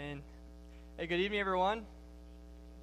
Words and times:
Amen. 0.00 0.22
Hey, 0.96 1.06
good 1.06 1.20
evening, 1.20 1.40
everyone. 1.40 1.84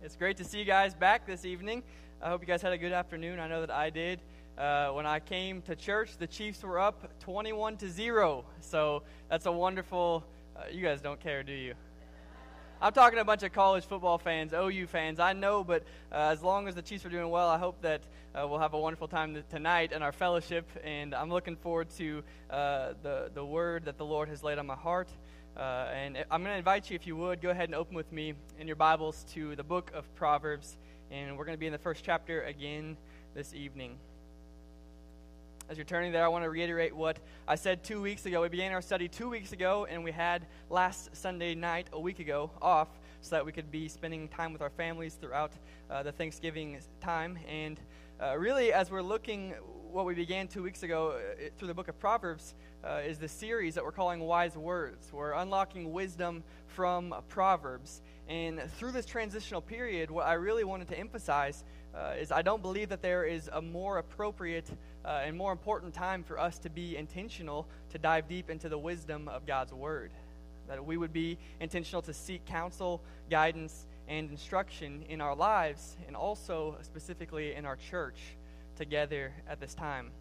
It's 0.04 0.16
great 0.16 0.38
to 0.38 0.44
see 0.44 0.60
you 0.60 0.66
guys 0.66 0.94
back 0.94 1.25
this 1.25 1.46
evening. 1.46 1.82
I 2.21 2.29
hope 2.29 2.42
you 2.42 2.47
guys 2.47 2.62
had 2.62 2.74
a 2.74 2.78
good 2.78 2.92
afternoon. 2.92 3.40
I 3.40 3.47
know 3.47 3.62
that 3.62 3.71
I 3.71 3.90
did. 3.90 4.20
Uh, 4.55 4.90
when 4.90 5.08
I 5.08 5.19
came 5.19 5.63
to 5.63 5.76
church, 5.76 6.17
the 6.19 6.28
Chiefs 6.28 6.62
were 6.62 6.78
up 6.78 7.10
21 7.22 7.78
to 7.78 7.90
0. 7.90 8.46
So 8.62 9.01
that's 9.29 9.47
a 9.47 9.51
wonderful. 9.51 10.24
Uh, 10.56 10.65
you 10.72 10.83
guys 10.83 11.01
don't 11.01 11.19
care, 11.19 11.42
do 11.42 11.53
you? 11.53 11.74
I'm 12.79 12.94
talking 12.94 13.15
to 13.15 13.22
a 13.22 13.26
bunch 13.26 13.42
of 13.42 13.52
college 13.52 13.86
football 13.86 14.20
fans, 14.20 14.54
OU 14.54 14.86
fans. 14.86 15.20
I 15.20 15.34
know, 15.34 15.63
but 15.63 15.81
uh, 16.12 16.30
as 16.31 16.44
long 16.44 16.68
as 16.68 16.76
the 16.76 16.84
Chiefs 16.84 17.04
are 17.04 17.09
doing 17.09 17.31
well, 17.31 17.49
I 17.49 17.58
hope 17.58 17.81
that 17.81 18.02
uh, 18.36 18.48
we'll 18.48 18.59
have 18.59 18.76
a 18.76 18.80
wonderful 18.80 19.08
time 19.08 19.44
tonight 19.49 19.91
in 19.91 20.04
our 20.04 20.12
fellowship. 20.12 20.70
And 20.84 21.16
I'm 21.16 21.31
looking 21.31 21.55
forward 21.55 21.90
to 21.98 22.22
uh, 22.52 22.94
the, 23.02 23.31
the 23.34 23.44
word 23.44 23.86
that 23.86 23.98
the 23.98 24.05
Lord 24.05 24.30
has 24.30 24.44
laid 24.44 24.59
on 24.59 24.68
my 24.68 24.76
heart. 24.76 25.09
Uh, 25.58 25.89
and 25.91 26.23
I'm 26.30 26.44
going 26.44 26.53
to 26.53 26.58
invite 26.58 26.91
you, 26.91 26.95
if 26.95 27.08
you 27.08 27.16
would, 27.16 27.41
go 27.41 27.50
ahead 27.50 27.68
and 27.68 27.73
open 27.73 27.95
with 27.95 28.12
me 28.12 28.36
in 28.59 28.68
your 28.68 28.76
Bibles 28.76 29.26
to 29.34 29.55
the 29.55 29.63
book 29.63 29.91
of 29.95 30.04
Proverbs. 30.13 30.77
And 31.09 31.36
we're 31.36 31.45
going 31.45 31.55
to 31.55 31.59
be 31.59 31.66
in 31.66 31.72
the 31.72 31.80
first 31.80 32.04
chapter 32.04 32.44
again 32.44 32.95
this 33.34 33.55
evening. 33.55 33.98
As 35.68 35.76
you're 35.76 35.85
turning 35.85 36.12
there, 36.12 36.23
I 36.23 36.27
want 36.27 36.44
to 36.44 36.52
reiterate 36.52 36.96
what 36.96 37.18
I 37.48 37.55
said 37.55 37.84
two 37.84 37.99
weeks 37.99 38.27
ago. 38.27 38.44
We 38.44 38.49
began 38.49 38.72
our 38.72 38.84
study 38.84 39.08
two 39.08 39.30
weeks 39.30 39.52
ago, 39.52 39.88
and 39.90 40.04
we 40.04 40.12
had 40.12 40.46
last 40.70 41.16
Sunday 41.16 41.55
night, 41.55 41.88
a 41.91 41.99
week 41.99 42.20
ago, 42.20 42.52
off 42.62 42.90
so 43.21 43.35
that 43.35 43.44
we 43.44 43.52
could 43.52 43.71
be 43.71 43.88
spending 43.88 44.27
time 44.27 44.54
with 44.54 44.62
our 44.62 44.70
families 44.70 45.16
throughout 45.16 45.54
uh, 45.90 46.04
the 46.04 46.12
Thanksgiving 46.12 46.77
time. 47.02 47.40
And 47.49 47.80
uh, 48.21 48.38
really, 48.38 48.74
as 48.74 48.91
we're 48.91 49.02
looking, 49.02 49.55
what 49.91 50.05
we 50.05 50.14
began 50.14 50.48
two 50.48 50.64
weeks 50.64 50.84
ago 50.84 51.16
uh, 51.18 51.50
through 51.58 51.68
the 51.68 51.73
book 51.73 51.88
of 51.88 52.00
Proverbs 52.00 52.55
uh, 52.84 53.02
is 53.05 53.18
the 53.18 53.27
series 53.27 53.76
that 53.76 53.84
we're 53.84 53.91
calling 53.91 54.20
Wise 54.20 54.58
Words. 54.58 55.12
We're 55.12 55.34
unlocking 55.34 55.91
wisdom 55.91 56.44
from 56.68 57.16
Proverbs. 57.30 58.02
And 58.27 58.62
through 58.77 58.91
this 58.91 59.05
transitional 59.05 59.62
period, 59.62 60.12
what 60.12 60.27
I 60.27 60.34
really 60.34 60.63
wanted 60.63 60.88
to 60.90 60.99
emphasize 60.99 61.63
uh, 61.96 62.13
is 62.20 62.32
I 62.32 62.41
don't 62.41 62.62
believe 62.62 62.90
that 62.90 63.02
there 63.02 63.26
is 63.26 63.49
a 63.54 63.62
more 63.62 63.98
appropriate 63.98 64.69
uh, 65.05 65.21
and 65.23 65.38
more 65.38 65.52
important 65.52 65.93
time 65.93 66.23
for 66.23 66.39
us 66.39 66.59
to 66.59 66.69
be 66.69 66.97
intentional 66.97 67.67
to 67.91 67.97
dive 67.97 68.27
deep 68.27 68.49
into 68.49 68.69
the 68.69 68.77
wisdom 68.77 69.27
of 69.27 69.45
God's 69.45 69.73
Word. 69.73 70.11
That 70.67 70.85
we 70.85 70.97
would 70.97 71.13
be 71.13 71.38
intentional 71.59 72.02
to 72.03 72.13
seek 72.13 72.45
counsel, 72.45 73.02
guidance, 73.30 73.85
and 74.08 74.30
instruction 74.30 75.03
in 75.09 75.21
our 75.21 75.35
lives, 75.35 75.97
and 76.08 76.15
also 76.15 76.77
specifically 76.81 77.53
in 77.53 77.65
our 77.65 77.75
church 77.75 78.36
together 78.78 79.33
at 79.50 79.59
this 79.59 79.73
time. 79.73 80.11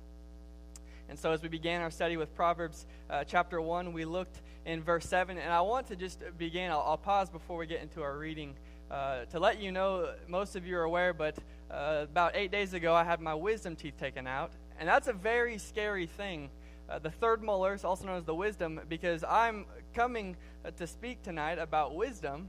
And 1.09 1.19
so, 1.19 1.31
as 1.31 1.43
we 1.43 1.49
began 1.49 1.83
our 1.83 1.91
study 1.91 2.17
with 2.17 2.35
Proverbs 2.35 2.87
uh, 3.09 3.23
chapter 3.23 3.61
1, 3.61 3.93
we 3.93 4.05
looked 4.05 4.41
in 4.65 4.83
verse 4.83 5.07
7. 5.07 5.39
And 5.39 5.53
I 5.53 5.61
want 5.61 5.87
to 5.89 5.97
just 5.97 6.21
begin, 6.37 6.71
I'll, 6.71 6.83
I'll 6.84 6.97
pause 6.97 7.31
before 7.31 7.59
we 7.59 7.67
get 7.67 7.81
into 7.83 8.03
our 8.03 8.19
reading 8.19 8.55
uh, 8.91 9.25
to 9.27 9.39
let 9.39 9.61
you 9.61 9.71
know, 9.71 10.11
most 10.27 10.57
of 10.57 10.67
you 10.67 10.77
are 10.77 10.83
aware, 10.83 11.12
but 11.12 11.37
uh, 11.71 12.01
about 12.05 12.34
eight 12.34 12.51
days 12.51 12.75
ago, 12.75 12.95
I 12.95 13.05
had 13.05 13.21
my 13.21 13.34
wisdom 13.34 13.77
teeth 13.77 13.99
taken 13.99 14.27
out. 14.27 14.53
And 14.79 14.89
that's 14.89 15.09
a 15.09 15.12
very 15.12 15.59
scary 15.59 16.07
thing. 16.07 16.51
Uh, 16.89 16.99
the 16.99 17.11
third 17.11 17.43
molars, 17.43 17.84
also 17.84 18.07
known 18.07 18.17
as 18.17 18.25
the 18.25 18.34
wisdom, 18.34 18.81
because 18.89 19.25
I'm 19.25 19.65
coming 19.95 20.37
uh, 20.65 20.71
to 20.73 20.87
speak 20.87 21.23
tonight 21.23 21.59
about 21.59 21.95
wisdom, 21.95 22.49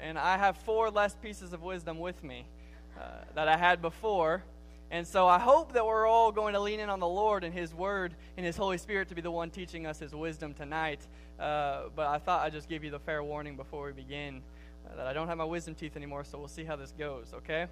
and 0.00 0.18
I 0.18 0.38
have 0.38 0.56
four 0.58 0.90
less 0.90 1.14
pieces 1.14 1.52
of 1.52 1.62
wisdom 1.62 1.98
with 1.98 2.22
me 2.22 2.46
uh, 2.98 3.02
that 3.34 3.48
I 3.48 3.56
had 3.56 3.82
before. 3.82 4.42
And 4.90 5.06
so 5.06 5.26
I 5.26 5.38
hope 5.38 5.72
that 5.72 5.84
we're 5.84 6.06
all 6.06 6.30
going 6.30 6.54
to 6.54 6.60
lean 6.60 6.78
in 6.78 6.88
on 6.88 7.00
the 7.00 7.08
Lord 7.08 7.42
and 7.42 7.52
His 7.52 7.74
Word 7.74 8.14
and 8.36 8.46
His 8.46 8.56
Holy 8.56 8.78
Spirit 8.78 9.08
to 9.08 9.14
be 9.14 9.20
the 9.20 9.30
one 9.30 9.50
teaching 9.50 9.86
us 9.86 9.98
His 9.98 10.14
wisdom 10.14 10.54
tonight. 10.54 11.00
Uh, 11.40 11.84
but 11.94 12.06
I 12.06 12.18
thought 12.18 12.42
I'd 12.42 12.52
just 12.52 12.68
give 12.68 12.84
you 12.84 12.90
the 12.90 13.00
fair 13.00 13.22
warning 13.22 13.56
before 13.56 13.86
we 13.86 13.92
begin 13.92 14.42
uh, 14.86 14.96
that 14.96 15.06
I 15.06 15.12
don't 15.12 15.28
have 15.28 15.38
my 15.38 15.44
wisdom 15.44 15.74
teeth 15.74 15.96
anymore, 15.96 16.24
so 16.24 16.38
we'll 16.38 16.48
see 16.48 16.64
how 16.64 16.76
this 16.76 16.92
goes, 16.92 17.32
okay? 17.34 17.66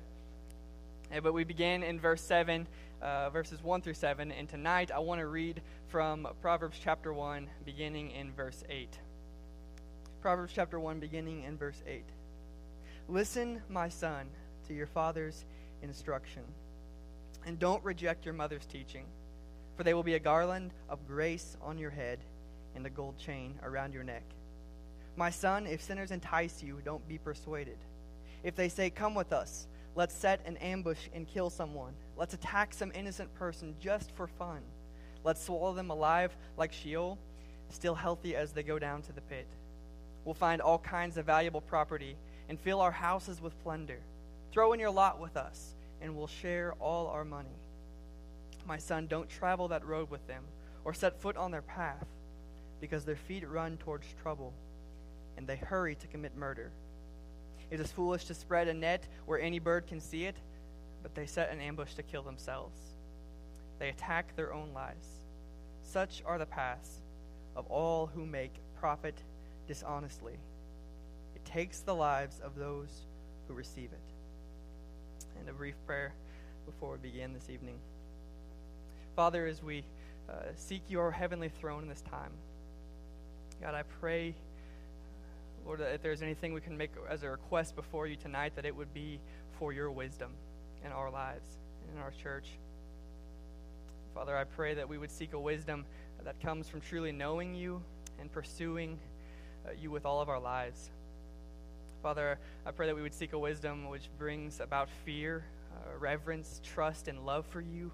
Yeah, 1.12 1.20
but 1.20 1.32
we 1.32 1.44
begin 1.44 1.82
in 1.82 2.00
verse 2.00 2.22
7, 2.22 2.66
uh, 3.00 3.30
verses 3.30 3.62
1 3.62 3.82
through 3.82 3.94
7, 3.94 4.32
and 4.32 4.48
tonight 4.48 4.90
I 4.90 4.98
want 4.98 5.20
to 5.20 5.26
read 5.26 5.62
from 5.88 6.26
Proverbs 6.42 6.78
chapter 6.82 7.12
1, 7.12 7.48
beginning 7.64 8.10
in 8.10 8.32
verse 8.32 8.64
8. 8.68 8.98
Proverbs 10.20 10.52
chapter 10.54 10.80
1, 10.80 10.98
beginning 10.98 11.44
in 11.44 11.56
verse 11.56 11.80
8. 11.86 12.02
Listen, 13.08 13.62
my 13.68 13.88
son, 13.88 14.26
to 14.66 14.74
your 14.74 14.86
father's 14.86 15.44
instruction, 15.82 16.42
and 17.46 17.58
don't 17.58 17.84
reject 17.84 18.24
your 18.24 18.34
mother's 18.34 18.66
teaching, 18.66 19.04
for 19.76 19.84
they 19.84 19.94
will 19.94 20.02
be 20.02 20.14
a 20.14 20.20
garland 20.20 20.72
of 20.88 21.06
grace 21.06 21.56
on 21.62 21.78
your 21.78 21.90
head 21.90 22.18
and 22.74 22.86
a 22.86 22.90
gold 22.90 23.18
chain 23.18 23.58
around 23.62 23.92
your 23.92 24.04
neck. 24.04 24.24
My 25.16 25.30
son, 25.30 25.66
if 25.66 25.82
sinners 25.82 26.10
entice 26.10 26.62
you, 26.62 26.80
don't 26.84 27.06
be 27.08 27.18
persuaded. 27.18 27.78
If 28.42 28.56
they 28.56 28.68
say, 28.68 28.90
Come 28.90 29.14
with 29.14 29.32
us, 29.32 29.68
let's 29.94 30.14
set 30.14 30.40
an 30.44 30.56
ambush 30.56 31.08
and 31.14 31.26
kill 31.26 31.50
someone. 31.50 31.94
Let's 32.16 32.34
attack 32.34 32.74
some 32.74 32.92
innocent 32.94 33.32
person 33.34 33.74
just 33.80 34.10
for 34.12 34.26
fun. 34.26 34.60
Let's 35.22 35.42
swallow 35.42 35.72
them 35.72 35.90
alive 35.90 36.36
like 36.56 36.72
Sheol, 36.72 37.18
still 37.70 37.94
healthy 37.94 38.36
as 38.36 38.52
they 38.52 38.62
go 38.62 38.78
down 38.78 39.02
to 39.02 39.12
the 39.12 39.20
pit. 39.22 39.46
We'll 40.24 40.34
find 40.34 40.60
all 40.60 40.78
kinds 40.78 41.16
of 41.16 41.26
valuable 41.26 41.60
property 41.60 42.16
and 42.48 42.58
fill 42.58 42.80
our 42.80 42.92
houses 42.92 43.40
with 43.40 43.58
plunder. 43.62 44.00
Throw 44.52 44.72
in 44.72 44.80
your 44.80 44.90
lot 44.90 45.20
with 45.20 45.36
us, 45.36 45.74
and 46.04 46.14
we'll 46.14 46.26
share 46.26 46.74
all 46.78 47.06
our 47.06 47.24
money. 47.24 47.56
My 48.66 48.76
son, 48.76 49.06
don't 49.06 49.28
travel 49.28 49.68
that 49.68 49.86
road 49.86 50.10
with 50.10 50.24
them 50.28 50.44
or 50.84 50.92
set 50.92 51.18
foot 51.20 51.38
on 51.38 51.50
their 51.50 51.62
path, 51.62 52.06
because 52.78 53.06
their 53.06 53.16
feet 53.16 53.48
run 53.48 53.78
towards 53.78 54.06
trouble 54.22 54.52
and 55.38 55.46
they 55.46 55.56
hurry 55.56 55.94
to 55.94 56.06
commit 56.06 56.36
murder. 56.36 56.70
It 57.70 57.80
is 57.80 57.90
foolish 57.90 58.26
to 58.26 58.34
spread 58.34 58.68
a 58.68 58.74
net 58.74 59.08
where 59.24 59.40
any 59.40 59.58
bird 59.58 59.86
can 59.86 59.98
see 59.98 60.26
it, 60.26 60.36
but 61.02 61.14
they 61.14 61.24
set 61.24 61.50
an 61.50 61.60
ambush 61.60 61.94
to 61.94 62.02
kill 62.02 62.22
themselves. 62.22 62.78
They 63.78 63.88
attack 63.88 64.36
their 64.36 64.52
own 64.52 64.74
lives. 64.74 65.06
Such 65.82 66.22
are 66.26 66.38
the 66.38 66.46
paths 66.46 67.00
of 67.56 67.66
all 67.68 68.06
who 68.06 68.26
make 68.26 68.52
profit 68.78 69.16
dishonestly. 69.66 70.38
It 71.34 71.44
takes 71.46 71.80
the 71.80 71.94
lives 71.94 72.40
of 72.44 72.56
those 72.56 73.06
who 73.48 73.54
receive 73.54 73.90
it. 73.90 74.13
And 75.38 75.48
a 75.48 75.52
brief 75.52 75.74
prayer 75.86 76.12
before 76.66 76.92
we 76.92 77.10
begin 77.10 77.32
this 77.32 77.50
evening. 77.50 77.76
Father, 79.16 79.46
as 79.46 79.62
we 79.62 79.84
uh, 80.28 80.34
seek 80.56 80.82
your 80.88 81.10
heavenly 81.10 81.48
throne 81.48 81.82
in 81.82 81.88
this 81.88 82.02
time, 82.02 82.32
God, 83.60 83.74
I 83.74 83.82
pray 84.00 84.34
Lord, 85.64 85.80
that 85.80 85.94
if 85.94 86.02
there's 86.02 86.20
anything 86.20 86.52
we 86.52 86.60
can 86.60 86.76
make 86.76 86.90
as 87.08 87.22
a 87.22 87.30
request 87.30 87.74
before 87.74 88.06
you 88.06 88.16
tonight, 88.16 88.54
that 88.56 88.66
it 88.66 88.76
would 88.76 88.92
be 88.92 89.18
for 89.58 89.72
your 89.72 89.90
wisdom 89.90 90.30
in 90.84 90.92
our 90.92 91.10
lives 91.10 91.46
and 91.82 91.96
in 91.96 92.02
our 92.02 92.12
church. 92.22 92.48
Father, 94.14 94.36
I 94.36 94.44
pray 94.44 94.74
that 94.74 94.88
we 94.88 94.98
would 94.98 95.10
seek 95.10 95.32
a 95.32 95.38
wisdom 95.38 95.86
that 96.22 96.40
comes 96.40 96.68
from 96.68 96.80
truly 96.80 97.12
knowing 97.12 97.54
you 97.54 97.82
and 98.20 98.30
pursuing 98.30 98.98
uh, 99.66 99.70
you 99.80 99.90
with 99.90 100.04
all 100.04 100.20
of 100.20 100.28
our 100.28 100.38
lives. 100.38 100.90
Father, 102.04 102.38
I 102.66 102.70
pray 102.70 102.88
that 102.88 102.94
we 102.94 103.00
would 103.00 103.14
seek 103.14 103.32
a 103.32 103.38
wisdom 103.38 103.88
which 103.88 104.10
brings 104.18 104.60
about 104.60 104.90
fear, 105.06 105.42
uh, 105.72 105.96
reverence, 105.98 106.60
trust, 106.62 107.08
and 107.08 107.24
love 107.24 107.46
for 107.46 107.62
you. 107.62 107.90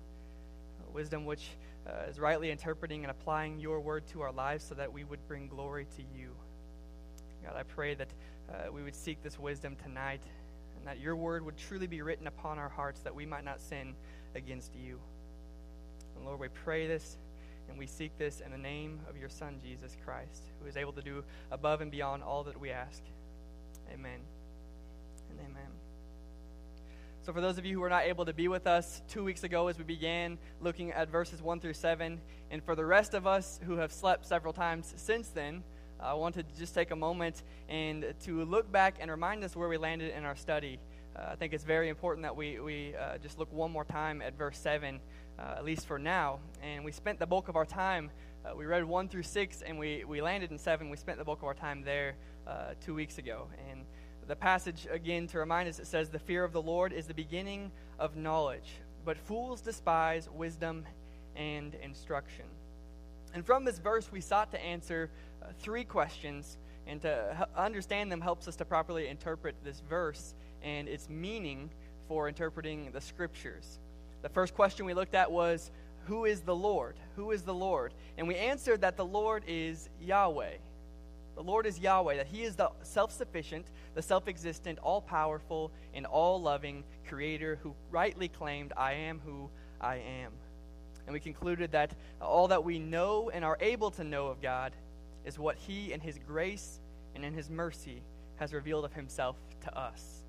A 0.88 0.90
wisdom 0.90 1.26
which 1.26 1.50
uh, 1.86 2.10
is 2.10 2.18
rightly 2.18 2.50
interpreting 2.50 3.04
and 3.04 3.12
applying 3.12 3.60
your 3.60 3.78
word 3.78 4.04
to 4.08 4.22
our 4.22 4.32
lives 4.32 4.64
so 4.64 4.74
that 4.74 4.92
we 4.92 5.04
would 5.04 5.20
bring 5.28 5.46
glory 5.46 5.86
to 5.94 6.02
you. 6.18 6.30
God, 7.44 7.54
I 7.56 7.62
pray 7.62 7.94
that 7.94 8.08
uh, 8.52 8.72
we 8.72 8.82
would 8.82 8.96
seek 8.96 9.22
this 9.22 9.38
wisdom 9.38 9.76
tonight 9.80 10.24
and 10.76 10.88
that 10.88 10.98
your 10.98 11.14
word 11.14 11.44
would 11.44 11.56
truly 11.56 11.86
be 11.86 12.02
written 12.02 12.26
upon 12.26 12.58
our 12.58 12.68
hearts 12.68 13.02
that 13.02 13.14
we 13.14 13.24
might 13.24 13.44
not 13.44 13.60
sin 13.60 13.94
against 14.34 14.74
you. 14.74 14.98
And 16.16 16.26
Lord, 16.26 16.40
we 16.40 16.48
pray 16.48 16.88
this 16.88 17.16
and 17.68 17.78
we 17.78 17.86
seek 17.86 18.18
this 18.18 18.40
in 18.40 18.50
the 18.50 18.58
name 18.58 18.98
of 19.08 19.16
your 19.16 19.28
Son, 19.28 19.60
Jesus 19.64 19.96
Christ, 20.04 20.42
who 20.60 20.66
is 20.68 20.76
able 20.76 20.94
to 20.94 21.02
do 21.02 21.22
above 21.52 21.80
and 21.80 21.92
beyond 21.92 22.24
all 22.24 22.42
that 22.42 22.58
we 22.58 22.70
ask. 22.70 23.04
Amen 23.92 24.20
and 25.30 25.40
amen. 25.40 25.68
So, 27.22 27.32
for 27.32 27.40
those 27.40 27.58
of 27.58 27.64
you 27.64 27.74
who 27.74 27.80
were 27.80 27.88
not 27.88 28.04
able 28.04 28.24
to 28.24 28.32
be 28.32 28.48
with 28.48 28.66
us 28.66 29.02
two 29.08 29.24
weeks 29.24 29.44
ago 29.44 29.68
as 29.68 29.78
we 29.78 29.84
began 29.84 30.38
looking 30.60 30.92
at 30.92 31.08
verses 31.08 31.42
1 31.42 31.60
through 31.60 31.74
7, 31.74 32.20
and 32.50 32.62
for 32.62 32.74
the 32.74 32.84
rest 32.84 33.14
of 33.14 33.26
us 33.26 33.60
who 33.66 33.76
have 33.76 33.92
slept 33.92 34.26
several 34.26 34.52
times 34.52 34.92
since 34.96 35.28
then, 35.28 35.62
I 36.02 36.14
want 36.14 36.34
to 36.36 36.44
just 36.58 36.74
take 36.74 36.92
a 36.92 36.96
moment 36.96 37.42
and 37.68 38.14
to 38.24 38.44
look 38.44 38.70
back 38.72 38.96
and 39.00 39.10
remind 39.10 39.44
us 39.44 39.54
where 39.54 39.68
we 39.68 39.76
landed 39.76 40.14
in 40.16 40.24
our 40.24 40.36
study. 40.36 40.78
I 41.28 41.36
think 41.36 41.52
it's 41.52 41.64
very 41.64 41.88
important 41.88 42.22
that 42.22 42.34
we, 42.34 42.60
we 42.60 42.94
uh, 42.96 43.18
just 43.18 43.38
look 43.38 43.52
one 43.52 43.70
more 43.70 43.84
time 43.84 44.22
at 44.22 44.36
verse 44.36 44.58
7, 44.58 45.00
uh, 45.38 45.42
at 45.56 45.64
least 45.64 45.86
for 45.86 45.98
now. 45.98 46.38
And 46.62 46.84
we 46.84 46.92
spent 46.92 47.18
the 47.18 47.26
bulk 47.26 47.48
of 47.48 47.56
our 47.56 47.66
time, 47.66 48.10
uh, 48.44 48.56
we 48.56 48.64
read 48.64 48.84
1 48.84 49.08
through 49.08 49.24
6, 49.24 49.62
and 49.62 49.78
we, 49.78 50.04
we 50.04 50.22
landed 50.22 50.50
in 50.50 50.58
7. 50.58 50.88
We 50.88 50.96
spent 50.96 51.18
the 51.18 51.24
bulk 51.24 51.40
of 51.40 51.44
our 51.44 51.54
time 51.54 51.82
there 51.82 52.14
two 52.80 52.94
weeks 52.94 53.18
ago. 53.18 53.46
And 53.70 53.84
the 54.26 54.36
passage, 54.36 54.86
again, 54.90 55.26
to 55.28 55.38
remind 55.38 55.68
us, 55.68 55.78
it 55.78 55.86
says, 55.86 56.08
The 56.08 56.18
fear 56.18 56.44
of 56.44 56.52
the 56.52 56.62
Lord 56.62 56.92
is 56.92 57.06
the 57.06 57.14
beginning 57.14 57.70
of 57.98 58.16
knowledge, 58.16 58.80
but 59.04 59.16
fools 59.18 59.60
despise 59.60 60.28
wisdom 60.30 60.84
and 61.36 61.74
instruction. 61.74 62.44
And 63.34 63.44
from 63.44 63.64
this 63.64 63.78
verse, 63.78 64.10
we 64.10 64.20
sought 64.20 64.52
to 64.52 64.60
answer 64.60 65.10
uh, 65.42 65.46
three 65.58 65.84
questions, 65.84 66.56
and 66.86 67.02
to 67.02 67.48
understand 67.56 68.10
them 68.10 68.20
helps 68.20 68.48
us 68.48 68.56
to 68.56 68.64
properly 68.64 69.08
interpret 69.08 69.56
this 69.62 69.80
verse 69.80 70.34
and 70.62 70.88
its 70.88 71.08
meaning 71.08 71.70
for 72.08 72.28
interpreting 72.28 72.90
the 72.92 73.00
scriptures. 73.00 73.78
The 74.22 74.28
first 74.28 74.54
question 74.54 74.84
we 74.84 74.94
looked 74.94 75.14
at 75.14 75.30
was 75.30 75.70
Who 76.06 76.24
is 76.24 76.40
the 76.40 76.54
Lord? 76.54 76.96
Who 77.16 77.30
is 77.30 77.42
the 77.42 77.54
Lord? 77.54 77.94
And 78.18 78.26
we 78.26 78.36
answered 78.36 78.80
that 78.82 78.96
the 78.96 79.04
Lord 79.04 79.44
is 79.46 79.88
Yahweh. 80.00 80.56
The 81.36 81.42
Lord 81.42 81.64
is 81.66 81.78
Yahweh, 81.78 82.16
that 82.16 82.26
He 82.26 82.42
is 82.42 82.56
the 82.56 82.70
self 82.82 83.12
sufficient, 83.12 83.66
the 83.94 84.02
self 84.02 84.28
existent, 84.28 84.78
all 84.80 85.00
powerful, 85.00 85.70
and 85.94 86.04
all 86.04 86.40
loving 86.40 86.84
Creator 87.08 87.58
who 87.62 87.74
rightly 87.90 88.28
claimed, 88.28 88.72
I 88.76 88.92
am 88.92 89.20
who 89.24 89.48
I 89.80 89.96
am. 89.96 90.32
And 91.06 91.14
we 91.14 91.20
concluded 91.20 91.72
that 91.72 91.92
all 92.20 92.48
that 92.48 92.62
we 92.62 92.78
know 92.78 93.30
and 93.30 93.44
are 93.44 93.56
able 93.60 93.90
to 93.92 94.04
know 94.04 94.26
of 94.26 94.42
God 94.42 94.72
is 95.24 95.38
what 95.38 95.56
He, 95.56 95.92
in 95.92 96.00
His 96.00 96.18
grace 96.18 96.80
and 97.14 97.24
in 97.24 97.32
His 97.32 97.48
mercy, 97.48 98.02
has 98.36 98.52
revealed 98.52 98.84
of 98.84 98.92
Himself 98.92 99.36
to 99.62 99.78
us. 99.78 100.19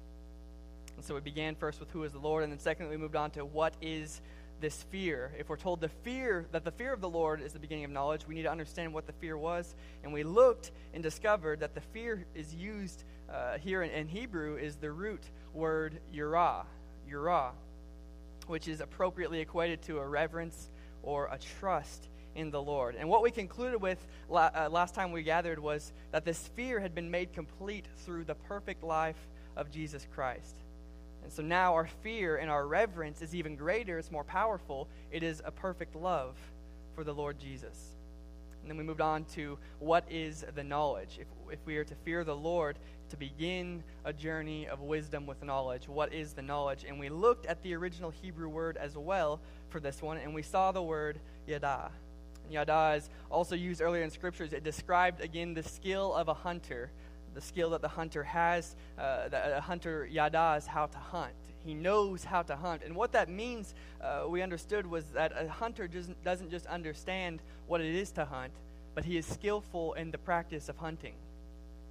And 1.01 1.07
so 1.07 1.15
we 1.15 1.21
began 1.21 1.55
first 1.55 1.79
with 1.79 1.89
who 1.89 2.03
is 2.03 2.11
the 2.11 2.19
Lord, 2.19 2.43
and 2.43 2.51
then 2.51 2.59
secondly, 2.59 2.95
we 2.95 3.01
moved 3.01 3.15
on 3.15 3.31
to 3.31 3.43
what 3.43 3.73
is 3.81 4.21
this 4.59 4.83
fear. 4.91 5.31
If 5.39 5.49
we're 5.49 5.57
told 5.57 5.81
the 5.81 5.89
fear, 5.89 6.45
that 6.51 6.63
the 6.63 6.69
fear 6.69 6.93
of 6.93 7.01
the 7.01 7.09
Lord 7.09 7.41
is 7.41 7.53
the 7.53 7.59
beginning 7.59 7.85
of 7.85 7.89
knowledge, 7.89 8.27
we 8.27 8.35
need 8.35 8.43
to 8.43 8.51
understand 8.51 8.93
what 8.93 9.07
the 9.07 9.13
fear 9.13 9.35
was. 9.35 9.73
And 10.03 10.13
we 10.13 10.21
looked 10.21 10.69
and 10.93 11.01
discovered 11.01 11.61
that 11.61 11.73
the 11.73 11.81
fear 11.81 12.23
is 12.35 12.53
used 12.53 13.03
uh, 13.33 13.57
here 13.57 13.81
in, 13.81 13.89
in, 13.89 14.07
Hebrew 14.09 14.57
is 14.57 14.75
the 14.75 14.91
root 14.91 15.23
word 15.55 15.97
yirah, 16.13 16.65
yirah, 17.11 17.49
which 18.45 18.67
is 18.67 18.79
appropriately 18.79 19.39
equated 19.39 19.81
to 19.85 19.97
a 19.97 20.07
reverence 20.07 20.69
or 21.01 21.29
a 21.31 21.39
trust 21.57 22.09
in 22.35 22.51
the 22.51 22.61
Lord. 22.61 22.93
And 22.93 23.09
what 23.09 23.23
we 23.23 23.31
concluded 23.31 23.81
with 23.81 24.05
la- 24.29 24.51
uh, 24.53 24.69
last 24.69 24.93
time 24.93 25.11
we 25.11 25.23
gathered 25.23 25.57
was 25.57 25.93
that 26.11 26.25
this 26.25 26.49
fear 26.49 26.79
had 26.79 26.93
been 26.93 27.09
made 27.09 27.33
complete 27.33 27.87
through 28.05 28.25
the 28.25 28.35
perfect 28.35 28.83
life 28.83 29.17
of 29.57 29.71
Jesus 29.71 30.07
Christ. 30.13 30.57
And 31.23 31.31
so 31.31 31.41
now 31.41 31.73
our 31.73 31.87
fear 32.01 32.37
and 32.37 32.49
our 32.49 32.67
reverence 32.67 33.21
is 33.21 33.35
even 33.35 33.55
greater, 33.55 33.97
it's 33.97 34.11
more 34.11 34.23
powerful. 34.23 34.87
It 35.11 35.23
is 35.23 35.41
a 35.45 35.51
perfect 35.51 35.95
love 35.95 36.35
for 36.95 37.03
the 37.03 37.13
Lord 37.13 37.39
Jesus. 37.39 37.95
And 38.61 38.69
then 38.69 38.77
we 38.77 38.83
moved 38.83 39.01
on 39.01 39.25
to 39.33 39.57
what 39.79 40.05
is 40.09 40.45
the 40.55 40.63
knowledge? 40.63 41.17
If, 41.19 41.27
if 41.51 41.59
we 41.65 41.77
are 41.77 41.83
to 41.83 41.95
fear 41.95 42.23
the 42.23 42.35
Lord, 42.35 42.77
to 43.09 43.17
begin 43.17 43.83
a 44.05 44.13
journey 44.13 44.67
of 44.67 44.81
wisdom 44.81 45.25
with 45.25 45.43
knowledge, 45.43 45.87
what 45.87 46.13
is 46.13 46.33
the 46.33 46.41
knowledge? 46.41 46.85
And 46.87 46.99
we 46.99 47.09
looked 47.09 47.45
at 47.47 47.61
the 47.63 47.73
original 47.75 48.11
Hebrew 48.11 48.49
word 48.49 48.77
as 48.77 48.95
well 48.95 49.39
for 49.69 49.79
this 49.79 50.01
one, 50.01 50.17
and 50.17 50.33
we 50.33 50.43
saw 50.43 50.71
the 50.71 50.81
word 50.81 51.19
yada. 51.47 51.91
And 52.43 52.53
yada 52.53 52.95
is 52.97 53.09
also 53.29 53.55
used 53.55 53.81
earlier 53.81 54.03
in 54.03 54.11
scriptures. 54.11 54.53
It 54.53 54.63
described, 54.63 55.21
again, 55.21 55.53
the 55.53 55.63
skill 55.63 56.13
of 56.13 56.27
a 56.27 56.33
hunter 56.33 56.91
the 57.33 57.41
skill 57.41 57.71
that 57.71 57.81
the 57.81 57.87
hunter 57.87 58.23
has, 58.23 58.75
uh, 58.97 59.29
that 59.29 59.57
a 59.57 59.61
hunter 59.61 60.05
yada 60.05 60.55
is 60.57 60.67
how 60.67 60.85
to 60.87 60.97
hunt. 60.97 61.33
He 61.63 61.73
knows 61.73 62.23
how 62.23 62.41
to 62.43 62.55
hunt. 62.55 62.81
And 62.83 62.95
what 62.95 63.11
that 63.11 63.29
means, 63.29 63.73
uh, 64.01 64.25
we 64.27 64.41
understood, 64.41 64.85
was 64.85 65.05
that 65.11 65.31
a 65.35 65.47
hunter 65.47 65.87
doesn't, 65.87 66.49
just 66.49 66.65
understand 66.65 67.41
what 67.67 67.81
it 67.81 67.95
is 67.95 68.11
to 68.13 68.25
hunt, 68.25 68.53
but 68.95 69.05
he 69.05 69.17
is 69.17 69.25
skillful 69.25 69.93
in 69.93 70.11
the 70.11 70.17
practice 70.17 70.69
of 70.69 70.77
hunting. 70.77 71.13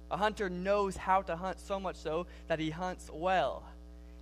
A 0.09 0.17
hunter 0.17 0.49
knows 0.49 0.97
how 0.97 1.21
to 1.21 1.35
hunt 1.37 1.59
so 1.59 1.79
much 1.79 1.95
so 1.95 2.27
that 2.47 2.59
he 2.59 2.69
hunts 2.69 3.09
well. 3.13 3.63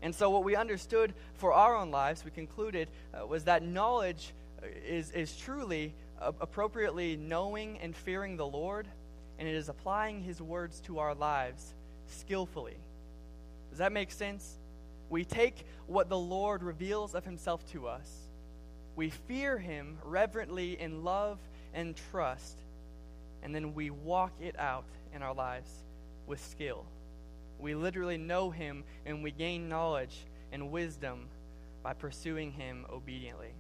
And 0.02 0.14
so, 0.14 0.30
what 0.30 0.44
we 0.44 0.56
understood 0.56 1.14
for 1.34 1.52
our 1.52 1.76
own 1.76 1.92
lives, 1.92 2.24
we 2.24 2.32
concluded, 2.32 2.88
uh, 3.14 3.26
was 3.26 3.46
that 3.46 3.64
knowledge 3.64 4.34
uh, 4.62 4.68
is, 4.86 5.12
is 5.12 5.36
truly 5.36 5.94
uh, 6.22 6.32
appropriately 6.40 7.18
knowing 7.18 7.80
and 7.80 7.94
fearing 7.96 8.38
the 8.38 8.46
Lord 8.46 8.88
and 9.40 9.48
it 9.48 9.56
is 9.56 9.70
applying 9.70 10.22
His 10.22 10.42
words 10.42 10.82
to 10.82 11.00
our 11.00 11.16
lives 11.16 11.74
skillfully. 12.08 12.78
Does 13.70 13.80
that 13.80 13.94
make 13.94 14.12
sense? 14.12 14.58
We 15.10 15.24
take 15.24 15.66
what 15.88 16.10
the 16.10 16.20
Lord 16.20 16.62
reveals 16.62 17.16
of 17.16 17.26
Himself 17.26 17.66
to 17.72 17.88
us, 17.88 18.10
we 18.96 19.10
fear 19.10 19.58
Him 19.58 19.98
reverently 20.04 20.80
in 20.80 21.06
love 21.06 21.40
and 21.74 21.96
trust, 22.12 22.58
and 23.42 23.56
then 23.56 23.74
we 23.74 23.90
walk 23.90 24.34
it 24.42 24.60
out 24.60 24.84
in 25.16 25.24
our 25.24 25.34
lives 25.34 25.72
with 26.28 26.44
skill. 26.46 26.86
We 27.60 27.76
literally 27.76 28.18
know 28.18 28.52
Him 28.52 28.84
and 29.06 29.24
we 29.24 29.32
gain 29.32 29.70
knowledge 29.70 30.18
and 30.52 30.70
wisdom 30.70 31.28
by 31.82 31.94
pursuing 31.94 32.52
Him 32.52 32.86
obediently. 32.92 33.54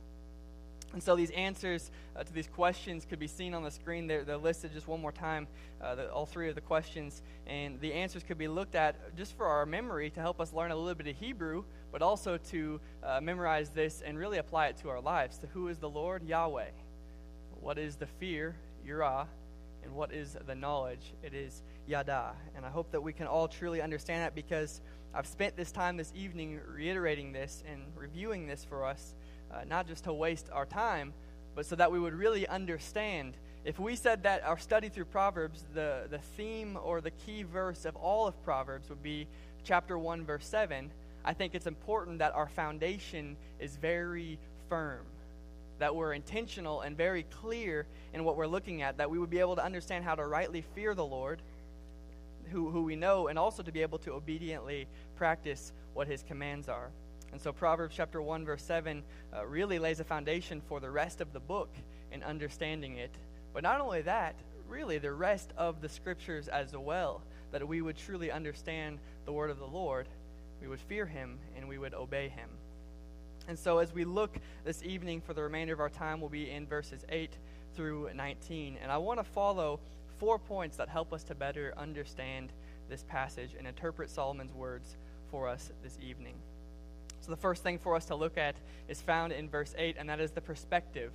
And 0.93 1.03
so 1.03 1.15
these 1.15 1.29
answers 1.31 1.91
uh, 2.15 2.23
to 2.23 2.33
these 2.33 2.47
questions 2.47 3.05
could 3.05 3.19
be 3.19 3.27
seen 3.27 3.53
on 3.53 3.63
the 3.63 3.71
screen. 3.71 4.07
They're, 4.07 4.23
they're 4.23 4.37
listed 4.37 4.73
just 4.73 4.87
one 4.87 5.01
more 5.01 5.11
time, 5.11 5.47
uh, 5.81 5.95
the, 5.95 6.11
all 6.11 6.25
three 6.25 6.49
of 6.49 6.55
the 6.55 6.61
questions. 6.61 7.21
And 7.45 7.79
the 7.79 7.93
answers 7.93 8.23
could 8.23 8.37
be 8.37 8.47
looked 8.47 8.75
at 8.75 9.15
just 9.15 9.37
for 9.37 9.45
our 9.45 9.65
memory 9.65 10.09
to 10.11 10.19
help 10.19 10.41
us 10.41 10.51
learn 10.51 10.71
a 10.71 10.75
little 10.75 10.95
bit 10.95 11.07
of 11.07 11.15
Hebrew, 11.15 11.63
but 11.91 12.01
also 12.01 12.37
to 12.37 12.79
uh, 13.03 13.19
memorize 13.21 13.69
this 13.69 14.01
and 14.01 14.17
really 14.17 14.39
apply 14.39 14.67
it 14.67 14.77
to 14.77 14.89
our 14.89 15.01
lives. 15.01 15.37
To 15.39 15.47
who 15.47 15.67
is 15.67 15.77
the 15.77 15.89
Lord? 15.89 16.23
Yahweh. 16.23 16.69
What 17.59 17.77
is 17.77 17.95
the 17.95 18.07
fear? 18.07 18.55
Yirah. 18.87 19.27
And 19.83 19.93
what 19.93 20.11
is 20.11 20.35
the 20.45 20.55
knowledge? 20.55 21.13
It 21.23 21.33
is 21.33 21.61
Yada. 21.87 22.33
And 22.55 22.65
I 22.65 22.69
hope 22.69 22.91
that 22.91 23.01
we 23.01 23.13
can 23.13 23.27
all 23.27 23.47
truly 23.47 23.81
understand 23.81 24.23
that 24.23 24.35
because 24.35 24.81
I've 25.13 25.27
spent 25.27 25.55
this 25.55 25.71
time 25.71 25.97
this 25.97 26.11
evening 26.15 26.59
reiterating 26.67 27.31
this 27.31 27.63
and 27.69 27.81
reviewing 27.95 28.45
this 28.45 28.65
for 28.65 28.85
us 28.85 29.15
uh, 29.51 29.63
not 29.67 29.87
just 29.87 30.03
to 30.05 30.13
waste 30.13 30.47
our 30.51 30.65
time, 30.65 31.13
but 31.55 31.65
so 31.65 31.75
that 31.75 31.91
we 31.91 31.99
would 31.99 32.13
really 32.13 32.47
understand. 32.47 33.35
If 33.65 33.79
we 33.79 33.95
said 33.95 34.23
that 34.23 34.43
our 34.45 34.57
study 34.57 34.89
through 34.89 35.05
Proverbs, 35.05 35.65
the, 35.73 36.07
the 36.09 36.19
theme 36.19 36.77
or 36.81 37.01
the 37.01 37.11
key 37.11 37.43
verse 37.43 37.85
of 37.85 37.95
all 37.95 38.27
of 38.27 38.43
Proverbs 38.43 38.89
would 38.89 39.03
be 39.03 39.27
chapter 39.63 39.97
1, 39.97 40.25
verse 40.25 40.47
7, 40.47 40.89
I 41.25 41.33
think 41.33 41.53
it's 41.53 41.67
important 41.67 42.19
that 42.19 42.33
our 42.33 42.47
foundation 42.47 43.35
is 43.59 43.75
very 43.75 44.39
firm, 44.69 45.05
that 45.79 45.95
we're 45.95 46.13
intentional 46.13 46.81
and 46.81 46.95
very 46.95 47.23
clear 47.23 47.85
in 48.13 48.23
what 48.23 48.37
we're 48.37 48.47
looking 48.47 48.81
at, 48.81 48.97
that 48.97 49.09
we 49.09 49.19
would 49.19 49.29
be 49.29 49.39
able 49.39 49.55
to 49.55 49.63
understand 49.63 50.05
how 50.05 50.15
to 50.15 50.25
rightly 50.25 50.63
fear 50.75 50.95
the 50.95 51.05
Lord, 51.05 51.41
who, 52.51 52.69
who 52.69 52.83
we 52.83 52.95
know, 52.95 53.27
and 53.27 53.37
also 53.37 53.61
to 53.63 53.71
be 53.71 53.81
able 53.81 53.97
to 53.99 54.13
obediently 54.13 54.87
practice 55.17 55.73
what 55.93 56.07
his 56.07 56.23
commands 56.23 56.69
are. 56.69 56.89
And 57.31 57.41
so 57.41 57.51
Proverbs 57.51 57.95
chapter 57.95 58.21
1 58.21 58.45
verse 58.45 58.63
7 58.63 59.03
uh, 59.33 59.45
really 59.45 59.79
lays 59.79 59.99
a 59.99 60.03
foundation 60.03 60.61
for 60.67 60.79
the 60.79 60.89
rest 60.89 61.21
of 61.21 61.33
the 61.33 61.39
book 61.39 61.69
in 62.11 62.23
understanding 62.23 62.97
it. 62.97 63.13
But 63.53 63.63
not 63.63 63.81
only 63.81 64.01
that, 64.03 64.35
really 64.67 64.97
the 64.97 65.11
rest 65.11 65.51
of 65.57 65.81
the 65.81 65.89
scriptures 65.89 66.47
as 66.47 66.75
well, 66.75 67.21
that 67.51 67.67
we 67.67 67.81
would 67.81 67.97
truly 67.97 68.31
understand 68.31 68.99
the 69.25 69.33
word 69.33 69.49
of 69.49 69.59
the 69.59 69.67
Lord, 69.67 70.07
we 70.61 70.67
would 70.67 70.79
fear 70.79 71.05
him 71.05 71.39
and 71.55 71.67
we 71.67 71.77
would 71.77 71.93
obey 71.93 72.29
him. 72.29 72.49
And 73.47 73.57
so 73.57 73.79
as 73.79 73.93
we 73.93 74.05
look 74.05 74.37
this 74.63 74.83
evening 74.83 75.21
for 75.21 75.33
the 75.33 75.41
remainder 75.41 75.73
of 75.73 75.79
our 75.79 75.89
time, 75.89 76.19
we'll 76.19 76.29
be 76.29 76.51
in 76.51 76.67
verses 76.67 77.03
8 77.09 77.31
through 77.75 78.09
19. 78.13 78.77
And 78.81 78.91
I 78.91 78.97
want 78.97 79.19
to 79.19 79.23
follow 79.23 79.79
four 80.19 80.37
points 80.37 80.77
that 80.77 80.89
help 80.89 81.13
us 81.13 81.23
to 81.23 81.35
better 81.35 81.73
understand 81.77 82.51
this 82.89 83.03
passage 83.03 83.55
and 83.57 83.65
interpret 83.65 84.09
Solomon's 84.09 84.53
words 84.53 84.97
for 85.31 85.47
us 85.47 85.71
this 85.81 85.97
evening. 86.01 86.35
The 87.29 87.37
first 87.37 87.61
thing 87.61 87.77
for 87.77 87.95
us 87.95 88.05
to 88.05 88.15
look 88.15 88.37
at 88.37 88.55
is 88.87 89.01
found 89.01 89.31
in 89.31 89.49
verse 89.49 89.75
8, 89.77 89.97
and 89.99 90.09
that 90.09 90.19
is 90.19 90.31
the 90.31 90.41
perspective 90.41 91.11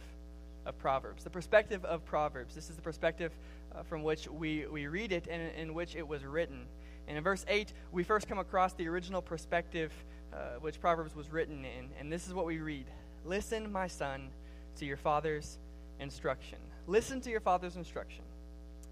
of 0.64 0.78
Proverbs. 0.78 1.25
The 1.25 1.30
perspective 1.30 1.85
of 1.85 2.04
Proverbs. 2.04 2.54
This 2.54 2.71
is 2.71 2.76
the 2.76 2.83
perspective 2.83 3.33
uh, 3.75 3.83
from 3.83 4.04
which 4.04 4.28
we, 4.28 4.66
we 4.66 4.87
read 4.87 5.11
it 5.11 5.26
and 5.28 5.52
in 5.56 5.75
which 5.75 5.97
it 5.97 6.06
was 6.06 6.25
written. 6.25 6.66
And 7.09 7.18
in 7.18 7.25
verse 7.25 7.44
8, 7.49 7.73
we 7.90 8.04
first 8.04 8.28
come 8.28 8.38
across 8.38 8.73
the 8.75 8.88
original 8.88 9.21
perspective 9.21 9.92
uh, 10.33 10.37
which 10.61 10.80
Proverbs 10.80 11.14
was 11.16 11.30
written 11.30 11.64
in. 11.64 11.90
And 11.99 12.11
this 12.12 12.26
is 12.26 12.33
what 12.33 12.47
we 12.47 12.59
read 12.59 12.87
Listen, 13.25 13.73
my 13.73 13.87
son, 13.87 14.28
to 14.76 14.85
your 14.85 14.97
father's 14.97 15.59
instruction. 15.99 16.59
Listen 16.87 17.21
to 17.23 17.30
your 17.30 17.40
father's 17.40 17.76
instruction, 17.76 18.25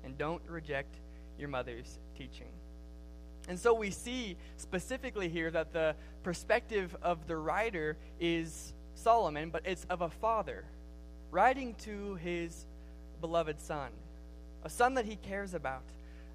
and 0.04 0.16
don't 0.16 0.42
reject 0.48 0.94
your 1.38 1.48
mother's 1.48 1.98
teaching. 2.16 2.48
And 3.48 3.58
so 3.58 3.74
we 3.74 3.90
see 3.90 4.36
specifically 4.56 5.28
here 5.28 5.50
that 5.50 5.72
the 5.72 5.94
perspective 6.22 6.96
of 7.02 7.26
the 7.26 7.36
writer 7.36 7.96
is 8.20 8.72
Solomon, 8.94 9.50
but 9.50 9.62
it's 9.64 9.84
of 9.90 10.00
a 10.00 10.10
father 10.10 10.64
writing 11.30 11.74
to 11.82 12.14
his 12.16 12.66
beloved 13.20 13.60
son, 13.60 13.90
a 14.64 14.70
son 14.70 14.94
that 14.94 15.06
he 15.06 15.16
cares 15.16 15.54
about 15.54 15.82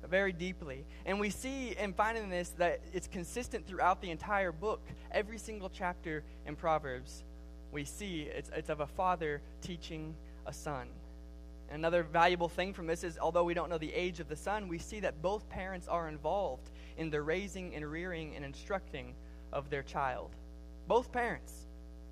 very 0.10 0.32
deeply. 0.32 0.86
And 1.06 1.20
we 1.20 1.30
see 1.30 1.76
in 1.78 1.94
finding 1.94 2.30
this 2.30 2.50
that 2.58 2.80
it's 2.94 3.08
consistent 3.08 3.68
throughout 3.68 4.02
the 4.02 4.10
entire 4.10 4.52
book. 4.52 4.82
Every 5.12 5.38
single 5.38 5.70
chapter 5.70 6.24
in 6.46 6.56
Proverbs, 6.56 7.24
we 7.72 7.84
see 7.84 8.22
it's, 8.22 8.50
it's 8.56 8.70
of 8.70 8.80
a 8.80 8.88
father 8.88 9.42
teaching 9.62 10.16
a 10.46 10.54
son. 10.54 10.88
Another 11.70 12.04
valuable 12.04 12.48
thing 12.48 12.74
from 12.74 12.88
this 12.88 13.04
is 13.04 13.18
although 13.18 13.44
we 13.44 13.54
don't 13.54 13.70
know 13.70 13.78
the 13.78 13.94
age 13.94 14.20
of 14.20 14.30
the 14.30 14.36
son, 14.36 14.68
we 14.68 14.78
see 14.78 15.02
that 15.02 15.22
both 15.22 15.50
parents 15.50 15.88
are 15.88 16.08
involved 16.08 16.70
in 16.98 17.10
the 17.10 17.22
raising 17.22 17.76
and 17.76 17.90
rearing 17.90 18.36
and 18.36 18.44
instructing 18.44 19.14
of 19.54 19.70
their 19.70 19.84
child. 19.84 20.32
Both 20.88 21.12
parents. 21.12 21.54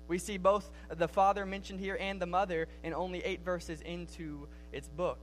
We 0.08 0.18
see 0.18 0.38
both 0.38 0.70
the 0.88 1.08
father 1.08 1.44
mentioned 1.44 1.80
here 1.80 1.96
and 2.00 2.20
the 2.20 2.26
mother 2.26 2.68
in 2.84 2.94
only 2.94 3.20
eight 3.24 3.44
verses 3.44 3.80
into 3.80 4.46
its 4.72 4.88
book. 4.88 5.18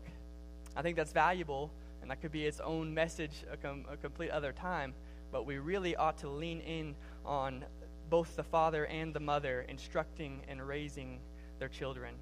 I 0.75 0.81
think 0.81 0.97
that's 0.97 1.13
valuable, 1.13 1.71
and 2.01 2.11
that 2.11 2.21
could 2.21 2.31
be 2.31 2.45
its 2.45 2.59
own 2.59 2.93
message 2.93 3.45
a, 3.51 3.57
com- 3.57 3.85
a 3.89 3.95
complete 3.95 4.31
other 4.31 4.51
time. 4.51 4.93
But 5.31 5.45
we 5.45 5.57
really 5.57 5.95
ought 5.95 6.17
to 6.19 6.29
lean 6.29 6.59
in 6.61 6.95
on 7.25 7.63
both 8.09 8.35
the 8.35 8.43
father 8.43 8.85
and 8.87 9.13
the 9.13 9.19
mother 9.19 9.65
instructing 9.69 10.41
and 10.47 10.67
raising 10.67 11.19
their 11.59 11.69
children 11.69 12.13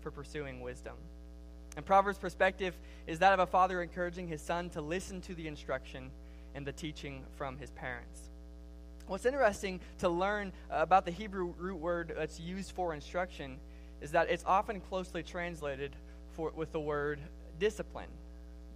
for 0.00 0.10
pursuing 0.10 0.60
wisdom. 0.60 0.94
And 1.76 1.84
Proverbs' 1.84 2.18
perspective 2.18 2.76
is 3.06 3.18
that 3.20 3.32
of 3.32 3.40
a 3.40 3.46
father 3.46 3.82
encouraging 3.82 4.26
his 4.26 4.40
son 4.40 4.70
to 4.70 4.80
listen 4.80 5.20
to 5.22 5.34
the 5.34 5.46
instruction 5.46 6.10
and 6.58 6.66
the 6.66 6.72
teaching 6.72 7.22
from 7.36 7.56
his 7.56 7.70
parents. 7.70 8.20
What's 9.06 9.24
interesting 9.24 9.80
to 10.00 10.08
learn 10.08 10.52
about 10.68 11.04
the 11.04 11.12
Hebrew 11.12 11.54
root 11.56 11.76
word 11.76 12.12
that's 12.16 12.40
used 12.40 12.72
for 12.72 12.92
instruction 12.92 13.58
is 14.00 14.10
that 14.10 14.28
it's 14.28 14.42
often 14.44 14.80
closely 14.80 15.22
translated 15.22 15.94
for, 16.32 16.50
with 16.50 16.72
the 16.72 16.80
word 16.80 17.20
discipline. 17.60 18.10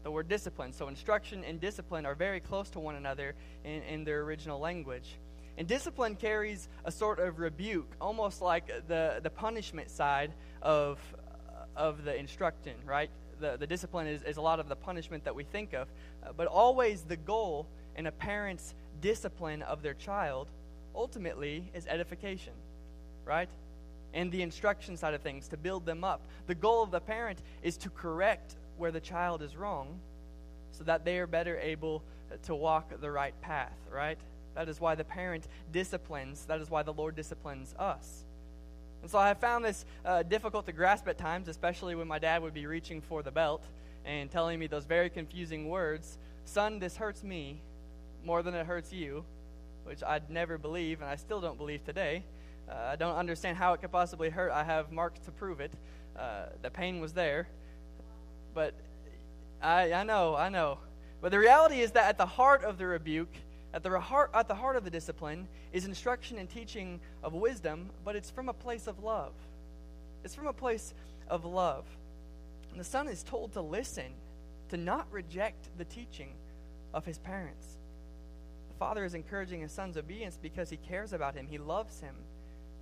The 0.05 0.13
word 0.13 0.29
discipline. 0.29 0.73
So, 0.73 0.87
instruction 0.87 1.43
and 1.43 1.61
discipline 1.61 2.07
are 2.07 2.15
very 2.15 2.39
close 2.39 2.71
to 2.71 2.79
one 2.79 2.95
another 2.95 3.35
in, 3.65 3.83
in 3.83 4.05
their 4.05 4.21
original 4.23 4.61
language. 4.61 5.19
And 5.59 5.67
discipline 5.67 6.15
carries 6.15 6.69
a 6.85 6.93
sort 6.93 7.19
of 7.19 7.41
rebuke, 7.41 7.91
almost 8.01 8.41
like 8.41 8.69
the, 8.87 9.19
the 9.23 9.31
punishment 9.31 9.91
side 9.91 10.33
of, 10.63 11.01
of 11.77 12.05
the 12.05 12.17
instruction, 12.17 12.75
right? 12.87 13.11
The, 13.43 13.57
the 13.59 13.67
discipline 13.67 14.07
is, 14.07 14.23
is 14.23 14.37
a 14.37 14.41
lot 14.41 14.61
of 14.61 14.69
the 14.69 14.77
punishment 14.77 15.25
that 15.25 15.35
we 15.35 15.43
think 15.43 15.73
of. 15.73 15.89
Uh, 16.25 16.31
but 16.37 16.47
always 16.47 17.03
the 17.03 17.17
goal 17.17 17.67
in 17.97 18.07
a 18.07 18.13
parent's 18.13 18.73
discipline 19.01 19.63
of 19.63 19.83
their 19.83 19.95
child 19.95 20.49
ultimately 20.95 21.69
is 21.75 21.89
edification, 21.89 22.53
right? 23.25 23.51
And 24.15 24.31
the 24.31 24.43
instruction 24.43 24.97
side 24.97 25.13
of 25.13 25.23
things, 25.23 25.49
to 25.49 25.57
build 25.57 25.85
them 25.85 26.05
up. 26.05 26.23
The 26.47 26.55
goal 26.55 26.85
of 26.85 26.93
the 26.93 27.01
parent 27.01 27.41
is 27.65 27.77
to 27.79 27.91
correct 27.91 28.55
where 28.79 28.93
the 28.93 29.01
child 29.01 29.43
is 29.43 29.57
wrong 29.57 29.99
so 30.71 30.85
that 30.85 31.05
they 31.05 31.19
are 31.19 31.27
better 31.27 31.59
able 31.59 32.05
to 32.45 32.55
walk 32.55 33.01
the 33.01 33.11
right 33.11 33.35
path, 33.41 33.77
right? 33.91 34.19
That 34.55 34.69
is 34.69 34.81
why 34.81 34.95
the 34.95 35.05
parent 35.05 35.49
disciplines. 35.73 36.45
That 36.45 36.61
is 36.61 36.71
why 36.71 36.85
the 36.85 36.93
Lord 36.93 37.17
disciplines 37.17 37.75
us. 37.77 38.25
And 39.03 39.11
so 39.11 39.19
I 39.19 39.35
found 39.35 39.65
this 39.65 39.85
uh, 40.05 40.23
difficult 40.23 40.65
to 40.67 40.73
grasp 40.73 41.09
at 41.09 41.19
times, 41.19 41.49
especially 41.49 41.95
when 41.95 42.09
my 42.09 42.19
dad 42.19 42.43
would 42.43 42.55
be 42.55 42.67
reaching 42.67 43.01
for 43.01 43.23
the 43.23 43.33
belt 43.33 43.65
and 44.05 44.31
telling 44.31 44.59
me 44.59 44.67
those 44.67 44.85
very 44.85 45.11
confusing 45.11 45.69
words 45.69 46.19
Son, 46.45 46.81
this 46.81 46.97
hurts 46.97 47.23
me 47.23 47.61
more 48.25 48.43
than 48.43 48.55
it 48.55 48.67
hurts 48.67 48.93
you, 48.93 49.25
which 49.85 50.03
I'd 50.03 50.29
never 50.29 50.59
believe, 50.59 51.01
and 51.01 51.09
I 51.09 51.17
still 51.17 51.41
don't 51.41 51.57
believe 51.57 51.85
today. 51.85 52.25
Uh, 52.69 52.75
I 52.93 52.97
don't 52.97 53.17
understand 53.17 53.57
how 53.57 53.73
it 53.75 53.81
could 53.81 53.93
possibly 53.93 54.29
hurt. 54.29 54.51
I 54.51 54.65
have 54.65 54.91
marks 54.93 55.21
to 55.21 55.31
prove 55.31 55.61
it. 55.61 55.73
Uh, 56.19 56.47
the 56.61 56.71
pain 56.71 57.01
was 57.01 57.13
there. 57.13 57.49
But 58.55 58.75
I, 59.63 59.93
I 59.93 60.03
know, 60.03 60.37
I 60.37 60.49
know. 60.49 60.79
But 61.21 61.31
the 61.31 61.39
reality 61.39 61.81
is 61.81 61.93
that 61.93 62.09
at 62.09 62.19
the 62.19 62.27
heart 62.27 62.65
of 62.65 62.79
the 62.79 62.87
rebuke, 62.87 63.33
at 63.75 63.83
the, 63.83 63.99
heart, 63.99 64.31
at 64.35 64.49
the 64.49 64.55
heart 64.55 64.77
of 64.77 64.85
the 64.85 64.91
discipline, 64.91 65.49
is 65.73 65.85
instruction 65.85 66.39
and 66.39 66.49
teaching 66.49 67.01
of 67.23 67.33
wisdom, 67.33 67.91
but 68.05 68.17
it's 68.17 68.31
from 68.31 68.49
a 68.49 68.53
place 68.53 68.87
of 68.87 69.03
love. 69.03 69.33
It's 70.25 70.35
from 70.35 70.47
a 70.47 70.53
place 70.53 70.93
of 71.29 71.45
love. 71.45 71.85
And 72.71 72.81
the 72.81 72.85
son 72.85 73.09
is 73.09 73.23
told 73.23 73.53
to 73.53 73.61
listen, 73.61 74.13
to 74.69 74.77
not 74.77 75.07
reject 75.11 75.69
the 75.79 75.85
teaching 75.85 76.33
of 76.95 77.05
his 77.05 77.19
parents. 77.19 77.67
The 78.69 78.79
father 78.79 79.05
is 79.05 79.15
encouraging 79.15 79.61
his 79.61 79.73
son's 79.73 79.97
obedience 79.97 80.39
because 80.41 80.71
he 80.71 80.77
cares 80.77 81.13
about 81.13 81.35
him, 81.35 81.47
he 81.47 81.59
loves 81.59 82.01
him. 82.01 82.15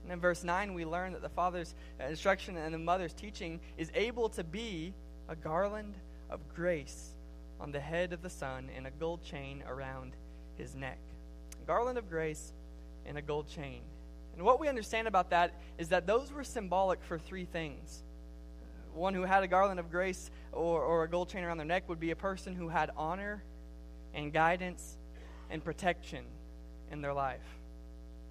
And 0.02 0.12
in 0.12 0.20
verse 0.20 0.44
9, 0.44 0.74
we 0.74 0.84
learn 0.84 1.12
that 1.12 1.22
the 1.22 1.28
father's 1.28 1.74
instruction 2.00 2.56
and 2.56 2.72
the 2.72 2.78
mother's 2.78 3.12
teaching 3.12 3.60
is 3.76 3.90
able 3.94 4.28
to 4.30 4.42
be 4.42 4.94
a 5.28 5.36
garland 5.36 5.94
of 6.30 6.40
grace 6.54 7.10
on 7.60 7.70
the 7.70 7.80
head 7.80 8.12
of 8.12 8.22
the 8.22 8.30
son 8.30 8.70
and 8.74 8.86
a 8.86 8.90
gold 8.90 9.22
chain 9.22 9.62
around 9.68 10.12
his 10.60 10.74
neck. 10.74 10.98
A 11.62 11.66
garland 11.66 11.98
of 11.98 12.08
grace 12.08 12.52
and 13.06 13.18
a 13.18 13.22
gold 13.22 13.48
chain. 13.48 13.80
And 14.34 14.44
what 14.44 14.60
we 14.60 14.68
understand 14.68 15.08
about 15.08 15.30
that 15.30 15.52
is 15.78 15.88
that 15.88 16.06
those 16.06 16.32
were 16.32 16.44
symbolic 16.44 17.02
for 17.02 17.18
three 17.18 17.44
things. 17.44 18.02
One 18.94 19.14
who 19.14 19.22
had 19.22 19.42
a 19.42 19.48
garland 19.48 19.80
of 19.80 19.90
grace 19.90 20.30
or, 20.52 20.82
or 20.82 21.04
a 21.04 21.08
gold 21.08 21.28
chain 21.28 21.44
around 21.44 21.58
their 21.58 21.66
neck 21.66 21.88
would 21.88 22.00
be 22.00 22.10
a 22.10 22.16
person 22.16 22.54
who 22.54 22.68
had 22.68 22.90
honor 22.96 23.42
and 24.14 24.32
guidance 24.32 24.96
and 25.50 25.64
protection 25.64 26.24
in 26.90 27.00
their 27.00 27.14
life. 27.14 27.40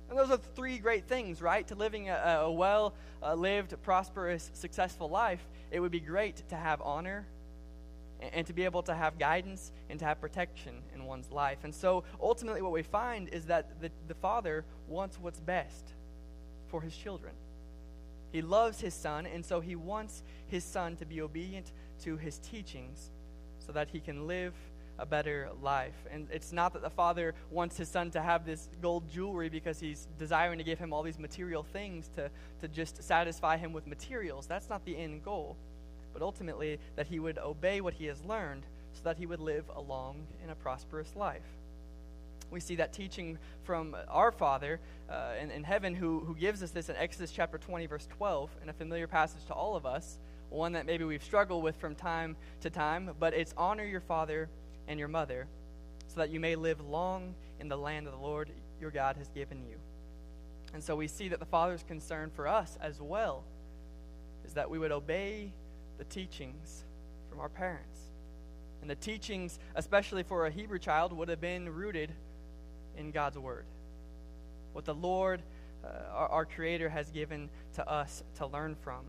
And 0.10 0.18
those 0.18 0.32
are 0.32 0.38
three 0.56 0.80
great 0.80 1.06
things, 1.06 1.42
right? 1.42 1.68
To 1.68 1.76
living 1.76 2.10
a, 2.10 2.42
a 2.42 2.52
well 2.52 2.94
uh, 3.22 3.36
lived, 3.36 3.76
prosperous, 3.84 4.50
successful 4.54 5.10
life, 5.10 5.46
it 5.72 5.80
would 5.80 5.92
be 5.92 6.00
great 6.00 6.44
to 6.50 6.56
have 6.56 6.82
honor 6.82 7.26
and, 8.34 8.46
to 8.48 8.54
be 8.54 8.66
able 8.66 8.84
to 8.84 8.94
have 8.94 9.18
guidance 9.18 9.72
and 9.90 10.00
to 10.00 10.06
have 10.06 10.20
protection 10.20 10.76
in 10.94 11.06
one's 11.06 11.32
life. 11.32 11.60
And 11.64 11.74
so 11.74 12.04
ultimately, 12.22 12.62
what 12.62 12.72
we 12.72 12.84
find 12.84 13.30
is 13.30 13.46
that 13.46 13.82
the, 13.82 13.92
the 14.08 14.16
father 14.16 14.66
wants 14.88 15.18
what's 15.20 15.40
best 15.40 15.94
for 16.68 16.82
his 16.82 16.96
children. 16.96 17.34
He 18.32 18.42
loves 18.42 18.80
his 18.80 18.94
son, 18.94 19.26
and 19.26 19.44
so 19.46 19.60
he 19.60 19.76
wants 19.76 20.24
his 20.48 20.64
son 20.64 20.96
to 20.98 21.06
be 21.06 21.22
obedient 21.22 21.72
to 22.04 22.18
his 22.18 22.38
teachings 22.40 23.10
so 23.60 23.72
that 23.72 23.90
he 23.90 24.00
can 24.00 24.28
live 24.28 24.54
a 25.00 25.06
better 25.06 25.50
life. 25.62 25.96
And 26.12 26.28
it's 26.32 26.52
not 26.52 26.74
that 26.74 26.82
the 26.82 26.90
father 26.90 27.34
wants 27.50 27.78
his 27.78 27.90
son 27.90 28.12
to 28.12 28.22
have 28.22 28.46
this 28.46 28.70
gold 28.82 29.10
jewelry 29.10 29.50
because 29.50 29.80
he's 29.80 30.08
desiring 30.18 30.58
to 30.58 30.64
give 30.64 30.78
him 30.78 30.94
all 30.94 31.04
these 31.04 31.18
material 31.18 31.64
things 31.64 32.10
to, 32.16 32.30
to 32.62 32.68
just 32.68 33.02
satisfy 33.02 33.58
him 33.58 33.74
with 33.74 33.88
materials. 33.88 34.46
That's 34.46 34.70
not 34.70 34.86
the 34.86 34.98
end 34.98 35.24
goal. 35.24 35.58
But 36.14 36.22
ultimately, 36.22 36.80
that 36.96 37.08
he 37.08 37.20
would 37.20 37.38
obey 37.38 37.82
what 37.82 37.94
he 37.94 38.06
has 38.06 38.24
learned 38.24 38.64
so 38.94 39.02
that 39.04 39.18
he 39.18 39.26
would 39.26 39.40
live 39.40 39.66
a 39.76 39.82
long 39.82 40.26
and 40.42 40.52
a 40.52 40.56
prosperous 40.56 41.16
life. 41.16 41.44
We 42.52 42.60
see 42.60 42.76
that 42.78 42.94
teaching 42.94 43.38
from 43.64 43.96
our 44.08 44.32
Father 44.32 44.80
uh, 45.10 45.34
in, 45.40 45.52
in 45.52 45.64
heaven 45.64 45.94
who, 45.94 46.22
who 46.22 46.36
gives 46.36 46.64
us 46.64 46.72
this 46.72 46.90
in 46.90 46.96
Exodus 46.96 47.32
chapter 47.32 47.58
20, 47.58 47.86
verse 47.86 48.08
12, 48.18 48.50
in 48.64 48.70
a 48.70 48.74
familiar 48.74 49.08
passage 49.08 49.46
to 49.48 49.54
all 49.54 49.76
of 49.76 49.86
us, 49.86 50.18
one 50.50 50.72
that 50.74 50.88
maybe 50.88 51.04
we've 51.04 51.24
struggled 51.24 51.64
with 51.64 51.76
from 51.76 51.94
time 51.94 52.36
to 52.62 52.70
time, 52.70 53.12
but 53.20 53.34
it's 53.36 53.54
honor 53.56 53.86
your 53.86 54.02
father 54.02 54.50
and 54.88 54.98
your 54.98 55.08
mother, 55.08 55.48
so 56.08 56.22
that 56.22 56.32
you 56.32 56.40
may 56.40 56.56
live 56.56 56.82
long 56.82 57.36
in 57.60 57.68
the 57.68 57.78
land 57.78 58.08
of 58.08 58.14
the 58.14 58.20
Lord 58.20 58.50
your 58.82 58.90
God 58.90 59.16
has 59.18 59.30
given 59.30 59.62
you. 59.70 59.76
And 60.74 60.84
so 60.84 60.96
we 60.96 61.08
see 61.08 61.30
that 61.30 61.40
the 61.40 61.46
Father's 61.46 61.84
concern 61.84 62.32
for 62.36 62.48
us 62.48 62.78
as 62.82 63.00
well 63.00 63.44
is 64.46 64.54
that 64.54 64.70
we 64.70 64.80
would 64.80 64.92
obey 64.92 65.52
the 66.00 66.06
teachings 66.06 66.86
from 67.30 67.40
our 67.40 67.50
parents. 67.50 68.00
And 68.82 68.90
the 68.90 68.96
teachings, 68.96 69.60
especially 69.76 70.24
for 70.24 70.48
a 70.48 70.50
Hebrew 70.50 70.80
child, 70.80 71.14
would 71.14 71.30
have 71.30 71.42
been 71.42 71.70
rooted 71.70 72.12
in 72.98 73.12
God's 73.12 73.38
Word. 73.38 73.66
What 74.74 74.86
the 74.86 74.96
Lord, 74.96 75.42
uh, 75.84 75.88
our, 76.14 76.30
our 76.30 76.46
Creator, 76.46 76.90
has 76.90 77.12
given 77.12 77.50
to 77.76 77.88
us 77.88 78.24
to 78.38 78.48
learn 78.48 78.76
from. 78.82 79.02